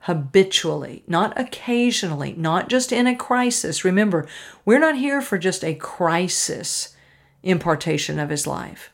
habitually, 0.01 1.05
not 1.07 1.39
occasionally, 1.39 2.33
not 2.33 2.69
just 2.69 2.91
in 2.91 3.07
a 3.07 3.15
crisis. 3.15 3.85
Remember, 3.85 4.27
we're 4.65 4.81
not 4.81 4.97
here 4.97 5.23
for 5.23 5.39
just 5.39 5.63
a 5.63 5.77
crisis 5.77 6.97
impartation 7.45 8.19
of 8.19 8.31
his 8.31 8.45
life 8.45 8.91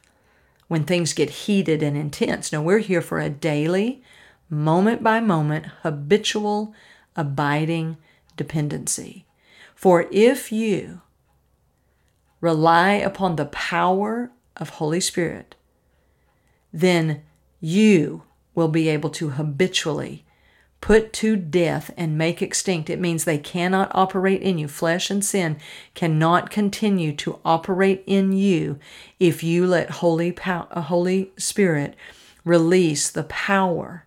when 0.73 0.85
things 0.85 1.13
get 1.13 1.29
heated 1.29 1.83
and 1.83 1.99
intense. 1.99 2.51
No, 2.51 2.63
we're 2.63 2.79
here 2.79 3.03
for 3.03 3.21
a 3.21 3.29
daily, 3.29 4.03
moment 4.49 5.03
by 5.03 5.21
moment, 5.21 5.67
habitual, 5.83 6.73
abiding 7.15 7.99
dependency. 8.39 9.27
For 9.75 10.07
if 10.11 10.51
you 10.51 11.03
rely 12.41 12.93
upon 12.93 13.37
the 13.37 13.45
power 13.45 14.31
of 14.57 14.71
Holy 14.71 14.99
Spirit, 14.99 15.57
then 16.73 17.23
you 17.61 18.23
will 18.55 18.69
be 18.69 18.89
able 18.89 19.11
to 19.11 19.29
habitually 19.29 20.25
put 20.83 21.13
to 21.13 21.37
death 21.37 21.95
and 21.97 22.19
make 22.19 22.43
extinct. 22.43 22.91
It 22.91 23.01
means 23.01 23.25
they 23.25 23.39
cannot 23.39 23.91
operate 23.95 24.43
in 24.43 24.59
you. 24.59 24.67
Flesh 24.69 25.11
and 25.11 25.25
sin 25.25 25.57
cannot 25.95 26.51
continue 26.51 27.15
to 27.17 27.39
operate 27.45 28.03
in 28.05 28.33
you 28.33 28.79
if 29.19 29.43
you 29.45 29.67
let 29.67 29.89
Holy, 29.91 30.33
pow- 30.33 30.67
uh, 30.73 30.83
Holy 30.83 31.33
Spirit 31.39 31.95
release 32.45 33.09
the 33.09 33.23
power 33.23 34.07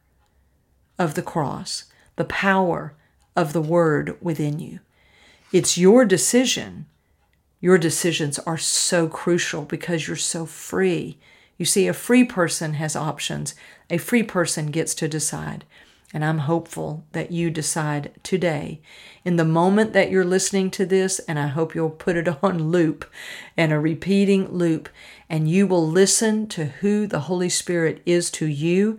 of 1.00 1.16
the 1.16 1.22
cross, 1.22 1.86
the 2.18 2.26
power 2.26 2.94
of 3.38 3.54
the 3.54 3.62
Word 3.62 4.18
within 4.22 4.60
you. 4.60 4.80
It's 5.54 5.78
your 5.78 6.04
decision. 6.04 6.88
Your 7.62 7.78
decisions 7.78 8.38
are 8.40 8.58
so 8.58 9.08
crucial 9.08 9.64
because 9.64 10.08
you're 10.08 10.18
so 10.18 10.46
free. 10.46 11.18
You 11.58 11.66
see, 11.66 11.88
a 11.88 11.94
free 11.94 12.26
person 12.26 12.74
has 12.74 12.98
options. 12.98 13.56
A 13.90 13.98
free 13.98 14.24
person 14.24 14.72
gets 14.72 14.94
to 14.96 15.08
decide. 15.08 15.64
And 16.16 16.24
I'm 16.24 16.38
hopeful 16.38 17.04
that 17.12 17.34
you 17.34 17.52
decide 17.52 18.14
today, 18.24 18.80
in 19.26 19.36
the 19.36 19.44
moment 19.44 19.92
that 19.92 20.10
you're 20.10 20.24
listening 20.24 20.72
to 20.72 20.86
this, 20.86 21.20
and 21.20 21.38
I 21.38 21.48
hope 21.48 21.76
you'll 21.76 21.90
put 21.90 22.16
it 22.16 22.30
on 22.42 22.72
loop 22.72 23.04
and 23.58 23.74
a 23.74 23.80
repeating 23.82 24.48
loop, 24.48 24.88
and 25.30 25.50
you 25.50 25.68
will 25.68 25.86
listen 25.86 26.48
to 26.48 26.68
who 26.68 27.06
the 27.06 27.20
Holy 27.28 27.50
Spirit 27.50 28.02
is 28.06 28.32
to 28.32 28.46
you 28.46 28.98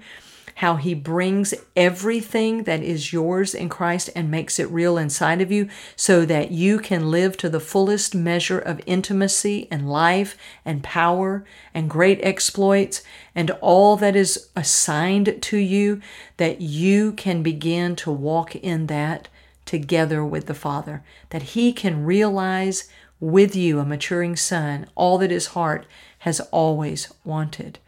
how 0.56 0.76
he 0.76 0.94
brings 0.94 1.52
everything 1.76 2.64
that 2.64 2.82
is 2.82 3.12
yours 3.12 3.54
in 3.54 3.68
Christ 3.68 4.08
and 4.16 4.30
makes 4.30 4.58
it 4.58 4.70
real 4.70 4.96
inside 4.96 5.42
of 5.42 5.52
you 5.52 5.68
so 5.96 6.24
that 6.24 6.50
you 6.50 6.78
can 6.78 7.10
live 7.10 7.36
to 7.38 7.50
the 7.50 7.60
fullest 7.60 8.14
measure 8.14 8.58
of 8.58 8.80
intimacy 8.86 9.68
and 9.70 9.90
life 9.90 10.34
and 10.64 10.82
power 10.82 11.44
and 11.74 11.90
great 11.90 12.18
exploits 12.22 13.02
and 13.34 13.50
all 13.60 13.96
that 13.96 14.16
is 14.16 14.48
assigned 14.56 15.42
to 15.42 15.58
you, 15.58 16.00
that 16.38 16.62
you 16.62 17.12
can 17.12 17.42
begin 17.42 17.94
to 17.96 18.10
walk 18.10 18.56
in 18.56 18.86
that 18.86 19.28
together 19.66 20.24
with 20.24 20.46
the 20.46 20.54
Father, 20.54 21.04
that 21.30 21.42
He 21.42 21.70
can 21.70 22.06
realize 22.06 22.88
with 23.20 23.54
you, 23.54 23.78
a 23.78 23.84
maturing 23.84 24.36
son, 24.36 24.86
all 24.94 25.18
that 25.18 25.30
His 25.30 25.48
heart 25.48 25.84
has 26.20 26.40
always 26.50 27.12
wanted. 27.24 27.78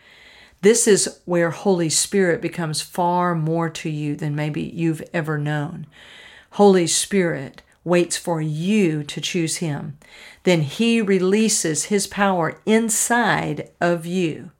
This 0.60 0.88
is 0.88 1.20
where 1.24 1.50
Holy 1.50 1.88
Spirit 1.88 2.42
becomes 2.42 2.80
far 2.80 3.34
more 3.34 3.70
to 3.70 3.88
you 3.88 4.16
than 4.16 4.34
maybe 4.34 4.62
you've 4.62 5.02
ever 5.14 5.38
known. 5.38 5.86
Holy 6.52 6.86
Spirit 6.86 7.62
waits 7.84 8.16
for 8.16 8.40
you 8.40 9.04
to 9.04 9.20
choose 9.20 9.58
Him. 9.58 9.98
Then 10.42 10.62
He 10.62 11.00
releases 11.00 11.84
His 11.84 12.06
power 12.06 12.60
inside 12.66 13.70
of 13.80 14.04
you. 14.04 14.50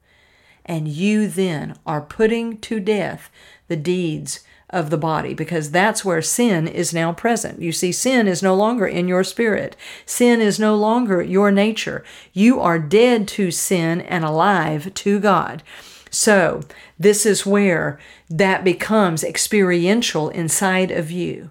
And 0.65 0.87
you 0.87 1.27
then 1.27 1.77
are 1.85 2.01
putting 2.01 2.59
to 2.59 2.79
death 2.79 3.31
the 3.67 3.77
deeds 3.77 4.41
of 4.71 4.91
the 4.91 4.99
body 4.99 5.35
because 5.35 5.71
that's 5.71 6.05
where 6.05 6.21
sin 6.21 6.69
is 6.69 6.93
now 6.93 7.13
present. 7.13 7.61
You 7.61 7.73
see, 7.73 7.93
sin 7.93 8.29
is 8.29 8.43
no 8.43 8.55
longer 8.55 8.87
in 8.87 9.09
your 9.09 9.25
spirit, 9.25 9.77
sin 10.05 10.41
is 10.41 10.59
no 10.59 10.77
longer 10.77 11.23
your 11.23 11.51
nature. 11.51 12.05
You 12.33 12.61
are 12.61 12.79
dead 12.79 13.27
to 13.29 13.51
sin 13.51 14.01
and 14.03 14.25
alive 14.25 14.93
to 14.95 15.21
God. 15.21 15.63
So, 16.11 16.63
this 16.99 17.27
is 17.27 17.47
where 17.47 17.99
that 18.31 18.65
becomes 18.65 19.23
experiential 19.23 20.31
inside 20.31 20.91
of 20.91 21.11
you. 21.11 21.51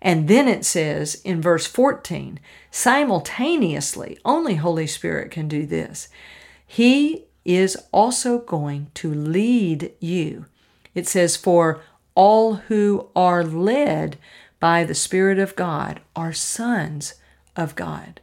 And 0.00 0.26
then 0.26 0.48
it 0.48 0.64
says 0.64 1.14
in 1.24 1.40
verse 1.40 1.66
14, 1.66 2.40
simultaneously, 2.72 4.18
only 4.24 4.56
Holy 4.56 4.88
Spirit 4.88 5.30
can 5.30 5.46
do 5.46 5.64
this. 5.64 6.08
He 6.66 7.26
is 7.44 7.76
also 7.92 8.40
going 8.40 8.90
to 8.94 9.12
lead 9.12 9.92
you. 10.00 10.46
It 10.94 11.06
says, 11.06 11.36
For 11.36 11.82
all 12.14 12.54
who 12.54 13.08
are 13.16 13.44
led 13.44 14.18
by 14.60 14.84
the 14.84 14.94
Spirit 14.94 15.38
of 15.38 15.56
God 15.56 16.00
are 16.14 16.32
sons 16.32 17.14
of 17.56 17.74
God. 17.74 18.20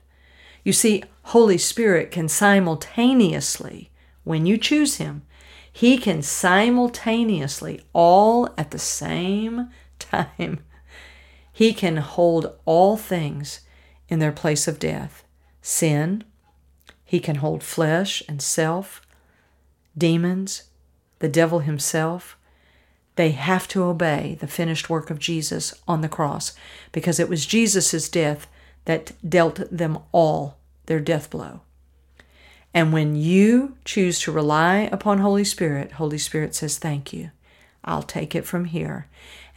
You 0.63 0.73
see, 0.73 1.04
Holy 1.23 1.58
Spirit 1.58 2.12
can 2.12 2.28
simultaneously, 2.28 3.89
when 4.23 4.45
you 4.45 4.58
choose 4.58 4.97
Him, 4.97 5.23
he 5.71 5.97
can 5.97 6.21
simultaneously, 6.21 7.82
all 7.93 8.54
at 8.58 8.71
the 8.71 8.80
same 8.80 9.69
time, 9.99 10.60
He 11.54 11.73
can 11.73 11.97
hold 11.97 12.58
all 12.65 12.97
things 12.97 13.62
in 14.08 14.19
their 14.19 14.32
place 14.32 14.67
of 14.67 14.80
death 14.80 15.23
sin, 15.62 16.23
He 17.06 17.19
can 17.19 17.38
hold 17.38 17.63
flesh 17.63 18.23
and 18.28 18.41
self, 18.41 19.02
demons, 19.97 20.63
the 21.19 21.30
devil 21.30 21.60
himself. 21.60 22.38
They 23.15 23.32
have 23.32 23.67
to 23.69 23.84
obey 23.84 24.38
the 24.39 24.48
finished 24.48 24.89
work 24.89 25.10
of 25.10 25.19
Jesus 25.19 25.74
on 25.88 26.02
the 26.02 26.10
cross 26.10 26.54
because 26.91 27.19
it 27.19 27.30
was 27.30 27.45
Jesus' 27.45 28.10
death 28.10 28.48
that 28.86 29.12
dealt 29.28 29.62
them 29.69 30.00
all 30.12 30.58
their 30.86 31.00
death 31.00 31.30
blow. 31.30 31.62
And 32.74 32.93
when 32.93 33.15
you 33.15 33.78
choose 33.84 34.19
to 34.22 34.32
rely 34.32 34.89
upon 34.91 35.19
Holy 35.19 35.43
Spirit, 35.43 35.93
Holy 35.93 36.17
Spirit 36.17 36.56
says, 36.56 36.78
Thank 36.78 37.12
you. 37.13 37.32
I'll 37.84 38.04
take 38.04 38.36
it 38.36 38.45
from 38.45 38.65
here. 38.65 39.08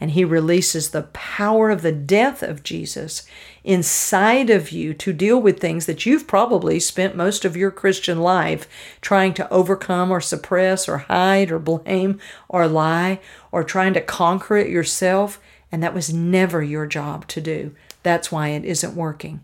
And 0.03 0.11
he 0.11 0.25
releases 0.25 0.89
the 0.89 1.03
power 1.13 1.69
of 1.69 1.81
the 1.81 1.93
death 1.93 2.43
of 2.43 2.61
Jesus 2.61 3.25
inside 3.63 4.49
of 4.49 4.69
you 4.69 4.93
to 4.95 5.13
deal 5.13 5.41
with 5.41 5.61
things 5.61 5.85
that 5.85 6.05
you've 6.05 6.27
probably 6.27 6.77
spent 6.81 7.15
most 7.15 7.45
of 7.45 7.55
your 7.55 7.71
Christian 7.71 8.19
life 8.19 8.67
trying 8.99 9.33
to 9.35 9.49
overcome 9.49 10.11
or 10.11 10.19
suppress 10.19 10.89
or 10.89 10.97
hide 10.97 11.51
or 11.51 11.57
blame 11.57 12.19
or 12.49 12.67
lie 12.67 13.21
or 13.49 13.63
trying 13.63 13.93
to 13.93 14.01
conquer 14.01 14.57
it 14.57 14.69
yourself. 14.69 15.39
And 15.71 15.81
that 15.81 15.93
was 15.93 16.13
never 16.13 16.61
your 16.61 16.85
job 16.85 17.25
to 17.29 17.39
do. 17.39 17.73
That's 18.03 18.29
why 18.29 18.49
it 18.49 18.65
isn't 18.65 18.97
working. 18.97 19.39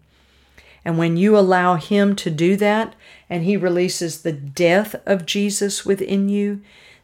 And 0.83 0.97
when 0.97 1.15
you 1.15 1.37
allow 1.37 1.75
Him 1.75 2.17
to 2.17 2.29
do 2.29 2.57
that 2.57 2.95
and 3.29 3.45
He 3.45 3.55
releases 3.55 4.23
the 4.23 4.33
death 4.33 4.93
of 5.05 5.25
Jesus 5.25 5.85
within 5.85 6.27
you, 6.27 6.59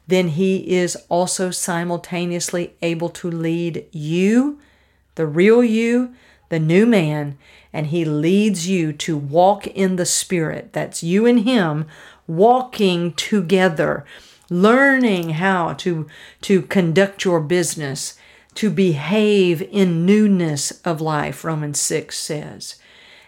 then 0.07 0.29
He 0.29 0.75
is 0.75 0.95
also 1.09 1.51
simultaneously 1.51 2.73
able 2.81 3.09
to 3.09 3.29
lead 3.29 3.85
you, 3.91 4.59
the 5.15 5.25
real 5.25 5.63
you, 5.63 6.13
the 6.49 6.59
new 6.59 6.85
man, 6.85 7.37
and 7.73 7.87
He 7.87 8.05
leads 8.05 8.67
you 8.67 8.93
to 8.93 9.17
walk 9.17 9.67
in 9.67 9.95
the 9.95 10.05
Spirit. 10.05 10.73
That's 10.73 11.03
you 11.03 11.25
and 11.25 11.41
Him 11.41 11.85
walking 12.27 13.13
together, 13.13 14.05
learning 14.49 15.31
how 15.31 15.73
to, 15.73 16.07
to 16.41 16.61
conduct 16.63 17.25
your 17.25 17.39
business, 17.39 18.17
to 18.55 18.69
behave 18.69 19.61
in 19.61 20.05
newness 20.05 20.71
of 20.81 21.01
life, 21.01 21.43
Romans 21.43 21.79
6 21.79 22.17
says. 22.17 22.75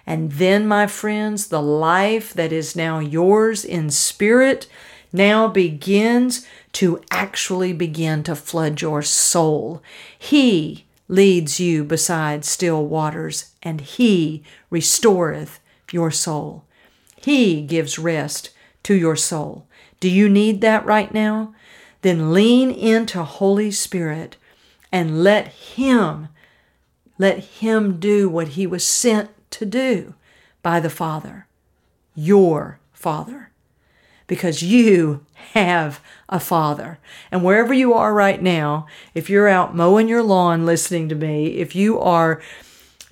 And 0.05 0.31
then, 0.33 0.65
my 0.65 0.87
friends, 0.87 1.47
the 1.47 1.61
life 1.61 2.33
that 2.33 2.53
is 2.53 2.77
now 2.77 2.99
yours 2.99 3.65
in 3.65 3.89
spirit 3.89 4.67
now 5.11 5.47
begins 5.47 6.45
to 6.73 7.01
actually 7.11 7.73
begin 7.73 8.23
to 8.23 8.35
flood 8.35 8.81
your 8.81 9.01
soul. 9.01 9.81
He 10.17 10.85
leads 11.07 11.59
you 11.59 11.83
beside 11.83 12.43
still 12.45 12.85
waters, 12.85 13.51
and 13.63 13.81
He 13.81 14.43
restoreth 14.69 15.59
your 15.91 16.11
soul. 16.11 16.65
He 17.15 17.61
gives 17.61 17.97
rest 17.97 18.51
to 18.83 18.93
your 18.93 19.15
soul. 19.15 19.67
Do 19.99 20.09
you 20.09 20.29
need 20.29 20.61
that 20.61 20.85
right 20.85 21.13
now? 21.13 21.53
Then 22.01 22.33
lean 22.33 22.71
into 22.71 23.23
Holy 23.23 23.71
Spirit 23.71 24.37
and 24.91 25.23
let 25.23 25.47
Him, 25.47 26.29
let 27.17 27.39
Him 27.39 27.99
do 27.99 28.29
what 28.29 28.49
He 28.49 28.67
was 28.67 28.85
sent 28.85 29.29
to 29.51 29.65
do 29.65 30.13
by 30.61 30.79
the 30.79 30.89
Father, 30.89 31.47
your 32.15 32.79
Father. 32.93 33.46
Because 34.27 34.61
you 34.61 35.25
have 35.53 36.01
a 36.29 36.39
father. 36.39 36.99
And 37.31 37.43
wherever 37.43 37.73
you 37.73 37.93
are 37.93 38.13
right 38.13 38.41
now, 38.41 38.85
if 39.13 39.29
you're 39.29 39.47
out 39.47 39.75
mowing 39.75 40.07
your 40.07 40.23
lawn 40.23 40.65
listening 40.65 41.09
to 41.09 41.15
me, 41.15 41.57
if 41.57 41.75
you 41.75 41.99
are 41.99 42.41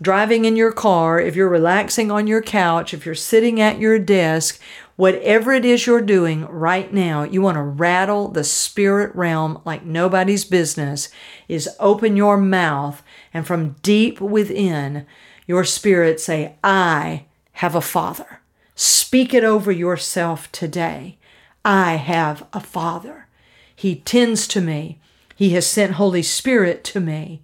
driving 0.02 0.44
in 0.46 0.58
your 0.58 0.74
car, 0.74 1.20
if 1.20 1.36
you're 1.36 1.50
relaxing 1.50 2.12
on 2.12 2.28
your 2.28 2.42
couch, 2.42 2.94
if 2.94 3.06
you're 3.06 3.16
sitting 3.16 3.62
at 3.62 3.80
your 3.80 3.98
desk, 3.98 4.60
whatever 4.98 5.54
it 5.54 5.66
is 5.66 5.86
you're 5.86 6.02
doing 6.02 6.46
right 6.46 6.94
now, 6.94 7.24
you 7.24 7.42
want 7.42 7.56
to 7.56 7.62
rattle 7.62 8.28
the 8.28 8.44
spirit 8.44 9.16
realm 9.16 9.62
like 9.66 9.86
nobody's 9.86 10.46
business, 10.46 11.10
is 11.48 11.70
open 11.80 12.18
your 12.18 12.38
mouth 12.38 13.02
and 13.34 13.48
from 13.48 13.76
deep 13.82 14.20
within, 14.20 15.06
your 15.48 15.64
spirit 15.64 16.20
say, 16.20 16.56
I 16.64 17.26
have 17.54 17.76
a 17.76 17.82
father. 17.82 18.42
Speak 18.76 19.34
it 19.34 19.44
over 19.44 19.72
yourself 19.72 20.52
today. 20.52 21.18
I 21.64 21.96
have 21.96 22.46
a 22.52 22.60
Father. 22.60 23.28
He 23.74 23.96
tends 23.96 24.48
to 24.50 24.62
me. 24.62 25.00
He 25.36 25.52
has 25.52 25.66
sent 25.66 25.94
Holy 25.94 26.22
Spirit 26.22 26.84
to 26.86 27.00
me. 27.00 27.42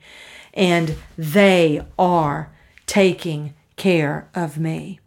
And 0.54 0.98
they 1.17 1.86
are 1.98 2.52
taking 2.86 3.54
care 3.78 4.30
of 4.36 4.58
me. 4.58 5.00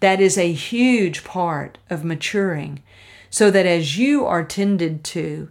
That 0.00 0.20
is 0.20 0.36
a 0.36 0.52
huge 0.52 1.24
part 1.24 1.78
of 1.88 2.04
maturing. 2.04 2.82
So 3.30 3.50
that 3.50 3.66
as 3.66 3.96
you 3.96 4.26
are 4.26 4.44
tended 4.44 5.04
to, 5.04 5.50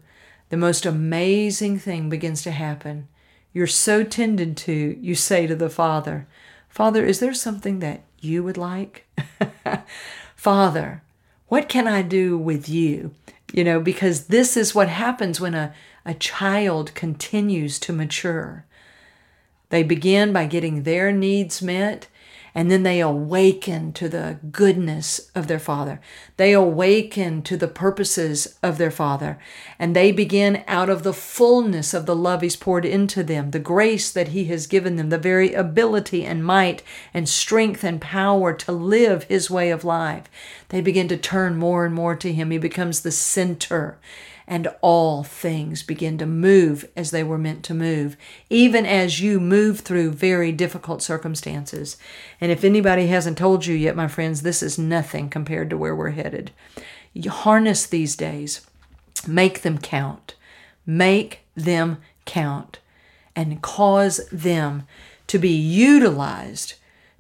the 0.50 0.58
most 0.58 0.86
amazing 0.86 1.80
thing 1.80 2.10
begins 2.10 2.42
to 2.44 2.52
happen. 2.52 3.08
You're 3.54 3.68
so 3.68 4.04
tended 4.04 4.58
to, 4.58 4.98
you 5.00 5.16
say 5.16 5.48
to 5.48 5.56
the 5.56 5.70
Father, 5.70 6.28
Father, 6.68 7.04
is 7.06 7.20
there 7.20 7.34
something 7.34 7.80
that 7.80 8.04
you 8.22 8.44
would 8.44 8.58
like? 8.58 9.06
Father, 10.36 11.04
what 11.48 11.68
can 11.70 11.88
I 11.88 12.02
do 12.02 12.38
with 12.38 12.70
you? 12.70 13.12
You 13.52 13.64
know, 13.64 13.80
because 13.80 14.28
this 14.28 14.56
is 14.56 14.76
what 14.76 14.90
happens 14.90 15.42
when 15.42 15.56
a, 15.56 15.74
a 16.06 16.14
child 16.14 16.94
continues 16.94 17.80
to 17.80 17.94
mature. 17.94 18.66
They 19.70 19.84
begin 19.84 20.34
by 20.34 20.46
getting 20.46 20.84
their 20.84 21.12
needs 21.12 21.62
met 21.62 22.08
and 22.60 22.70
then 22.70 22.84
they 22.84 23.00
awaken 23.00 23.94
to 23.94 24.10
the 24.10 24.38
goodness 24.52 25.32
of 25.34 25.48
their 25.48 25.60
Father. 25.60 26.02
They 26.36 26.52
awaken 26.52 27.42
to 27.44 27.56
the 27.56 27.70
purposes 27.70 28.60
of 28.62 28.78
their 28.78 28.92
Father. 28.92 29.40
And 29.80 29.96
they 29.96 30.12
begin 30.12 30.66
out 30.68 30.90
of 30.90 31.04
the 31.04 31.14
fullness 31.14 31.94
of 31.94 32.06
the 32.06 32.18
love 32.18 32.42
He's 32.42 32.58
poured 32.58 32.84
into 32.84 33.24
them, 33.24 33.52
the 33.52 33.60
grace 33.60 34.12
that 34.12 34.30
He 34.30 34.44
has 34.48 34.68
given 34.68 34.98
them, 34.98 35.08
the 35.08 35.18
very 35.18 35.54
ability 35.54 36.26
and 36.26 36.44
might 36.44 36.84
and 37.14 37.30
strength 37.30 37.82
and 37.82 38.02
power 38.02 38.52
to 38.52 38.74
live 38.74 39.24
His 39.24 39.50
way 39.50 39.70
of 39.70 39.86
life. 39.86 40.26
They 40.68 40.82
begin 40.82 41.08
to 41.08 41.18
turn 41.18 41.56
more 41.56 41.86
and 41.86 41.96
more 41.96 42.18
to 42.18 42.34
Him. 42.34 42.52
He 42.52 42.58
becomes 42.58 43.04
the 43.04 43.12
center 43.12 43.98
and 44.50 44.68
all 44.82 45.24
things 45.24 45.84
begin 45.84 46.18
to 46.18 46.26
move 46.26 46.90
as 46.96 47.12
they 47.12 47.24
were 47.24 47.38
meant 47.38 47.64
to 47.64 47.74
move, 47.76 48.18
even 48.50 48.84
as 48.84 49.22
you 49.22 49.40
move 49.40 49.82
through 49.82 50.10
very 50.10 50.52
difficult 50.52 51.04
circumstances. 51.04 51.98
And 52.42 52.52
if 52.52 52.64
anybody 52.64 53.08
hasn't 53.08 53.38
told 53.38 53.68
you 53.68 53.76
yet, 53.76 53.96
my 53.96 54.08
friends, 54.08 54.42
this 54.42 54.64
is 54.64 54.80
nothing 54.80 55.30
compared 55.30 55.70
to 55.70 55.78
where 55.78 55.96
we're 55.96 56.10
headed. 56.10 56.50
You 57.14 57.30
harness 57.30 57.86
these 57.86 58.16
days, 58.16 58.66
make 59.28 59.62
them 59.62 59.78
count, 59.78 60.34
make 60.84 61.42
them 61.56 62.00
count, 62.26 62.80
and 63.36 63.62
cause 63.62 64.20
them 64.32 64.88
to 65.28 65.38
be 65.38 65.50
utilized 65.50 66.74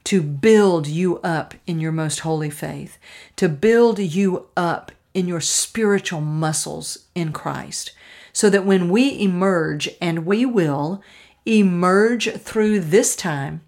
to 0.05 0.23
build 0.23 0.87
you 0.87 1.19
up 1.19 1.53
in 1.67 1.79
your 1.79 1.91
most 1.91 2.21
holy 2.21 2.49
faith, 2.49 2.97
to 3.35 3.47
build 3.47 3.99
you 3.99 4.47
up 4.57 4.91
in 5.13 5.28
your 5.28 5.41
spiritual 5.41 6.22
muscles 6.22 7.08
in 7.15 7.32
Christ. 7.32 7.91
So 8.32 8.50
that 8.50 8.65
when 8.65 8.89
we 8.89 9.19
emerge, 9.19 9.89
and 10.00 10.26
we 10.26 10.45
will 10.45 11.02
emerge 11.45 12.32
through 12.34 12.80
this 12.80 13.15
time, 13.15 13.62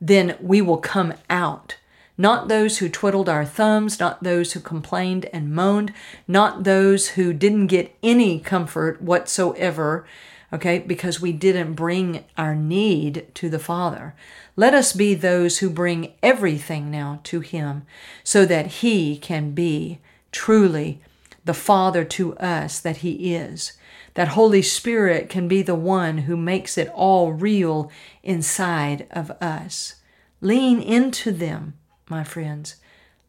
then 0.00 0.36
we 0.40 0.60
will 0.60 0.78
come 0.78 1.14
out. 1.28 1.76
Not 2.16 2.48
those 2.48 2.78
who 2.78 2.88
twiddled 2.88 3.28
our 3.28 3.44
thumbs, 3.44 3.98
not 3.98 4.22
those 4.22 4.52
who 4.52 4.60
complained 4.60 5.26
and 5.32 5.52
moaned, 5.52 5.92
not 6.28 6.64
those 6.64 7.10
who 7.10 7.32
didn't 7.32 7.66
get 7.66 7.96
any 8.02 8.38
comfort 8.38 9.02
whatsoever, 9.02 10.06
okay, 10.52 10.78
because 10.78 11.20
we 11.20 11.32
didn't 11.32 11.74
bring 11.74 12.24
our 12.38 12.54
need 12.54 13.26
to 13.34 13.48
the 13.48 13.58
Father. 13.58 14.14
Let 14.54 14.74
us 14.74 14.92
be 14.92 15.14
those 15.14 15.58
who 15.58 15.68
bring 15.68 16.12
everything 16.22 16.90
now 16.90 17.20
to 17.24 17.40
Him 17.40 17.84
so 18.22 18.46
that 18.46 18.66
He 18.66 19.18
can 19.18 19.50
be 19.50 19.98
truly 20.34 21.00
the 21.44 21.54
Father 21.54 22.04
to 22.04 22.36
us 22.36 22.80
that 22.80 22.98
He 22.98 23.34
is. 23.34 23.72
That 24.14 24.28
Holy 24.28 24.62
Spirit 24.62 25.28
can 25.28 25.48
be 25.48 25.62
the 25.62 25.74
one 25.74 26.18
who 26.18 26.36
makes 26.36 26.76
it 26.76 26.90
all 26.94 27.32
real 27.32 27.90
inside 28.22 29.06
of 29.10 29.30
us. 29.40 29.96
Lean 30.40 30.80
into 30.80 31.32
them, 31.32 31.74
my 32.08 32.24
friends. 32.24 32.76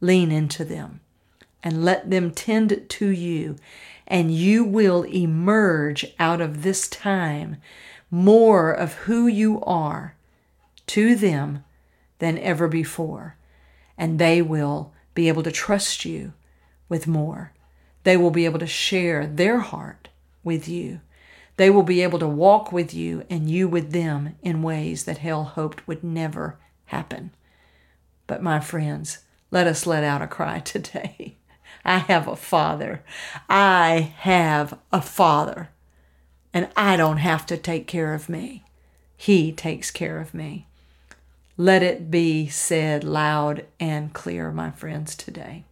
Lean 0.01 0.31
into 0.31 0.65
them 0.65 0.99
and 1.63 1.83
let 1.83 2.11
them 2.11 2.29
tend 2.29 2.85
to 2.87 3.07
you, 3.07 3.55
and 4.05 4.31
you 4.31 4.63
will 4.63 5.03
emerge 5.03 6.05
out 6.19 6.39
of 6.39 6.61
this 6.61 6.87
time 6.87 7.57
more 8.11 8.71
of 8.71 8.93
who 8.93 9.25
you 9.25 9.59
are 9.63 10.15
to 10.85 11.15
them 11.15 11.63
than 12.19 12.37
ever 12.37 12.67
before. 12.67 13.35
And 13.97 14.19
they 14.19 14.43
will 14.43 14.93
be 15.15 15.27
able 15.27 15.41
to 15.41 15.51
trust 15.51 16.05
you 16.05 16.33
with 16.89 17.07
more. 17.07 17.53
They 18.03 18.17
will 18.17 18.31
be 18.31 18.45
able 18.45 18.59
to 18.59 18.67
share 18.67 19.25
their 19.25 19.59
heart 19.59 20.09
with 20.43 20.67
you. 20.67 21.01
They 21.57 21.69
will 21.69 21.83
be 21.83 22.01
able 22.01 22.19
to 22.19 22.27
walk 22.27 22.71
with 22.71 22.93
you 22.93 23.23
and 23.29 23.49
you 23.49 23.67
with 23.67 23.91
them 23.91 24.35
in 24.41 24.61
ways 24.61 25.05
that 25.05 25.19
hell 25.19 25.43
hoped 25.43 25.87
would 25.87 26.03
never 26.03 26.59
happen. 26.85 27.31
But 28.27 28.43
my 28.43 28.59
friends, 28.59 29.19
let 29.51 29.67
us 29.67 29.85
let 29.85 30.03
out 30.03 30.21
a 30.21 30.27
cry 30.27 30.59
today. 30.65 31.37
I 31.83 31.99
have 31.99 32.27
a 32.27 32.35
father. 32.35 33.03
I 33.49 34.13
have 34.17 34.77
a 34.91 35.01
father. 35.01 35.69
And 36.53 36.69
I 36.75 36.97
don't 36.97 37.17
have 37.17 37.45
to 37.47 37.57
take 37.57 37.87
care 37.87 38.13
of 38.13 38.29
me. 38.29 38.63
He 39.17 39.51
takes 39.51 39.91
care 39.91 40.19
of 40.19 40.33
me. 40.33 40.67
Let 41.57 41.83
it 41.83 42.11
be 42.11 42.47
said 42.47 43.03
loud 43.03 43.65
and 43.79 44.13
clear, 44.13 44.51
my 44.51 44.71
friends, 44.71 45.15
today. 45.15 45.63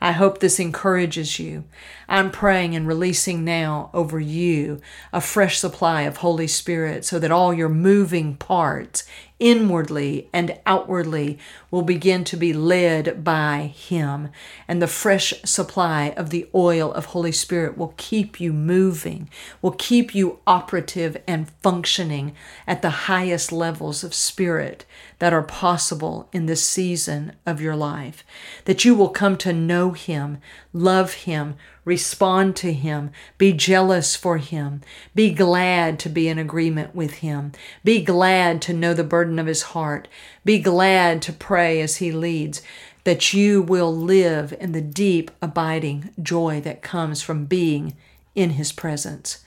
I 0.00 0.12
hope 0.12 0.38
this 0.38 0.58
encourages 0.58 1.38
you. 1.38 1.64
I'm 2.08 2.30
praying 2.30 2.74
and 2.74 2.86
releasing 2.86 3.44
now 3.44 3.90
over 3.92 4.18
you 4.18 4.80
a 5.12 5.20
fresh 5.20 5.58
supply 5.58 6.02
of 6.02 6.18
Holy 6.18 6.46
Spirit 6.46 7.04
so 7.04 7.18
that 7.18 7.30
all 7.30 7.52
your 7.52 7.68
moving 7.68 8.36
parts, 8.36 9.04
inwardly 9.40 10.28
and 10.32 10.56
outwardly, 10.66 11.38
will 11.70 11.82
begin 11.82 12.22
to 12.24 12.36
be 12.36 12.52
led 12.52 13.24
by 13.24 13.72
Him. 13.74 14.28
And 14.68 14.80
the 14.80 14.86
fresh 14.86 15.34
supply 15.44 16.10
of 16.16 16.30
the 16.30 16.48
oil 16.54 16.92
of 16.92 17.06
Holy 17.06 17.32
Spirit 17.32 17.76
will 17.76 17.94
keep 17.96 18.38
you 18.38 18.52
moving, 18.52 19.28
will 19.60 19.72
keep 19.72 20.14
you 20.14 20.38
operative 20.46 21.16
and 21.26 21.50
functioning 21.62 22.34
at 22.66 22.82
the 22.82 22.90
highest 22.90 23.50
levels 23.50 24.04
of 24.04 24.14
spirit 24.14 24.84
that 25.18 25.32
are 25.32 25.42
possible 25.42 26.28
in 26.32 26.46
this 26.46 26.62
season 26.62 27.32
of 27.46 27.60
your 27.60 27.76
life. 27.76 28.24
That 28.66 28.84
you 28.84 28.94
will 28.94 29.08
come 29.08 29.36
to 29.38 29.52
know 29.52 29.92
Him, 29.92 30.38
love 30.72 31.14
Him, 31.14 31.56
respond 31.84 32.56
to 32.56 32.72
Him, 32.72 33.10
be 33.38 33.52
jealous 33.52 34.16
for 34.16 34.38
Him, 34.38 34.82
be 35.14 35.32
glad 35.32 35.98
to 36.00 36.08
be 36.08 36.28
in 36.28 36.38
agreement 36.38 36.94
with 36.94 37.14
Him, 37.14 37.52
be 37.84 38.02
glad 38.02 38.62
to 38.62 38.72
know 38.72 38.94
the 38.94 39.04
burden 39.04 39.38
of 39.38 39.46
His 39.46 39.62
heart, 39.62 40.08
be 40.44 40.58
glad 40.58 41.22
to 41.22 41.32
pray 41.32 41.80
as 41.80 41.96
He 41.96 42.12
leads. 42.12 42.62
That 43.04 43.32
you 43.32 43.62
will 43.62 43.96
live 43.96 44.54
in 44.60 44.72
the 44.72 44.82
deep, 44.82 45.30
abiding 45.40 46.10
joy 46.22 46.60
that 46.60 46.82
comes 46.82 47.22
from 47.22 47.46
being 47.46 47.96
in 48.34 48.50
His 48.50 48.72
presence. 48.72 49.42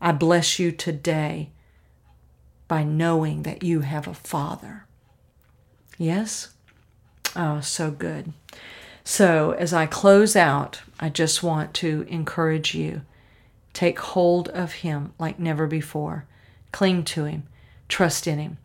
I 0.00 0.12
bless 0.12 0.58
you 0.58 0.72
today 0.72 1.50
by 2.68 2.84
knowing 2.84 3.42
that 3.42 3.62
you 3.62 3.80
have 3.80 4.08
a 4.08 4.14
Father. 4.14 4.86
Yes? 5.98 6.48
Oh, 7.36 7.60
so 7.60 7.90
good. 7.90 8.32
So, 9.04 9.52
as 9.52 9.72
I 9.72 9.86
close 9.86 10.36
out, 10.36 10.82
I 10.98 11.08
just 11.08 11.42
want 11.42 11.74
to 11.74 12.06
encourage 12.08 12.74
you 12.74 13.02
take 13.72 13.98
hold 13.98 14.48
of 14.50 14.72
Him 14.72 15.12
like 15.18 15.38
never 15.38 15.66
before, 15.66 16.26
cling 16.72 17.04
to 17.04 17.24
Him, 17.24 17.44
trust 17.88 18.26
in 18.26 18.38
Him. 18.38 18.58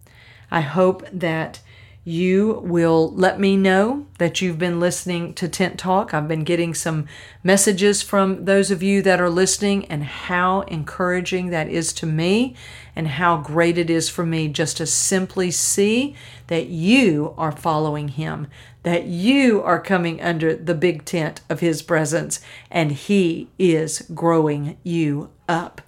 I 0.51 0.61
hope 0.61 1.05
that 1.11 1.61
you 2.07 2.61
will 2.63 3.11
let 3.15 3.39
me 3.39 3.57
know 3.57 4.05
that 4.19 4.39
you've 4.39 4.59
been 4.59 4.79
listening 4.79 5.33
to 5.33 5.47
Tent 5.47 5.79
Talk. 5.79 6.13
I've 6.13 6.27
been 6.27 6.43
getting 6.43 6.75
some 6.75 7.07
messages 7.43 8.03
from 8.03 8.45
those 8.45 8.69
of 8.69 8.83
you 8.83 9.01
that 9.01 9.19
are 9.19 9.29
listening, 9.29 9.85
and 9.85 10.03
how 10.03 10.61
encouraging 10.61 11.49
that 11.49 11.67
is 11.67 11.91
to 11.93 12.05
me, 12.05 12.55
and 12.95 13.07
how 13.07 13.37
great 13.37 13.79
it 13.79 13.89
is 13.89 14.07
for 14.07 14.23
me 14.23 14.47
just 14.47 14.77
to 14.77 14.85
simply 14.85 15.49
see 15.49 16.15
that 16.45 16.67
you 16.67 17.33
are 17.39 17.51
following 17.51 18.09
Him, 18.09 18.47
that 18.85 19.05
you 19.05 19.63
are 19.63 19.81
coming 19.81 20.21
under 20.21 20.55
the 20.55 20.75
big 20.75 21.05
tent 21.05 21.41
of 21.49 21.59
His 21.59 21.81
presence, 21.81 22.39
and 22.69 22.91
He 22.91 23.49
is 23.57 24.03
growing 24.13 24.77
you 24.83 25.31
up. 25.49 25.81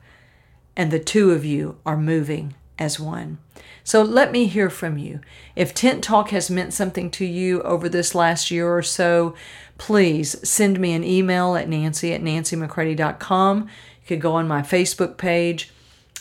And 0.75 0.89
the 0.89 0.99
two 0.99 1.29
of 1.29 1.45
you 1.45 1.77
are 1.86 1.95
moving 1.95 2.55
as 2.79 2.99
one. 2.99 3.38
So 3.83 4.01
let 4.01 4.31
me 4.31 4.47
hear 4.47 4.71
from 4.71 4.97
you. 4.97 5.19
If 5.55 5.75
Tent 5.75 6.03
Talk 6.03 6.31
has 6.31 6.49
meant 6.49 6.73
something 6.73 7.12
to 7.12 7.25
you 7.25 7.62
over 7.62 7.88
this 7.88 8.15
last 8.15 8.49
year 8.49 8.67
or 8.67 8.81
so, 8.81 9.36
please 9.77 10.36
send 10.47 10.79
me 10.79 10.93
an 10.93 11.03
email 11.03 11.55
at 11.55 11.69
nancy 11.69 12.15
at 12.15 12.23
nancymccready.com. 12.23 13.62
You 13.62 14.07
could 14.07 14.21
go 14.21 14.33
on 14.33 14.47
my 14.47 14.63
Facebook 14.63 15.17
page 15.17 15.71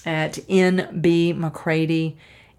at 0.05 0.35
NB 0.35 1.39
McCready 1.39 2.19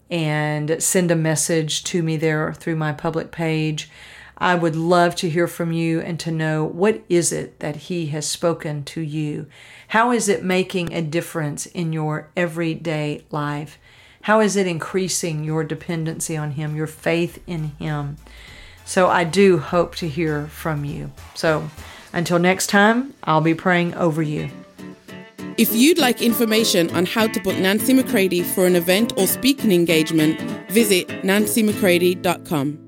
and 0.10 0.82
send 0.82 1.12
a 1.12 1.16
message 1.16 1.84
to 1.86 2.02
me 2.02 2.18
there 2.18 2.54
through 2.54 2.76
my 2.76 2.94
public 2.94 3.32
page. 3.32 3.90
I 4.38 4.56
would 4.56 4.76
love 4.76 5.16
to 5.18 5.30
hear 5.30 5.48
from 5.48 5.72
you 5.72 6.00
and 6.00 6.20
to 6.20 6.32
know 6.32 6.64
what 6.64 7.02
is 7.10 7.32
it 7.32 7.60
that 7.60 7.76
he 7.76 8.08
has 8.08 8.28
spoken 8.28 8.84
to 8.86 9.02
you? 9.02 9.48
How 9.90 10.12
is 10.12 10.30
it 10.30 10.44
making 10.44 10.94
a 10.94 11.02
difference 11.02 11.66
in 11.66 11.92
your 11.92 12.30
everyday 12.36 13.24
life? 13.32 13.80
How 14.28 14.42
is 14.42 14.58
it 14.58 14.68
increasing 14.68 15.46
your 15.46 15.64
dependency 15.64 16.36
on 16.36 16.52
Him, 16.52 16.76
your 16.76 16.86
faith 16.86 17.42
in 17.48 17.72
Him? 17.80 18.18
So 18.84 19.08
I 19.08 19.24
do 19.24 19.58
hope 19.58 19.96
to 19.96 20.10
hear 20.10 20.48
from 20.48 20.84
you. 20.84 21.12
So 21.34 21.70
until 22.12 22.38
next 22.38 22.68
time, 22.68 23.14
I'll 23.24 23.40
be 23.40 23.54
praying 23.54 23.96
over 23.96 24.22
you. 24.22 24.50
If 25.58 25.74
you'd 25.74 25.98
like 25.98 26.22
information 26.22 26.92
on 26.92 27.08
how 27.08 27.26
to 27.26 27.40
book 27.42 27.58
Nancy 27.58 27.92
McCready 27.92 28.44
for 28.44 28.68
an 28.68 28.76
event 28.76 29.18
or 29.18 29.26
speaking 29.26 29.72
engagement, 29.72 30.40
visit 30.70 31.08
nancymccready.com. 31.24 32.87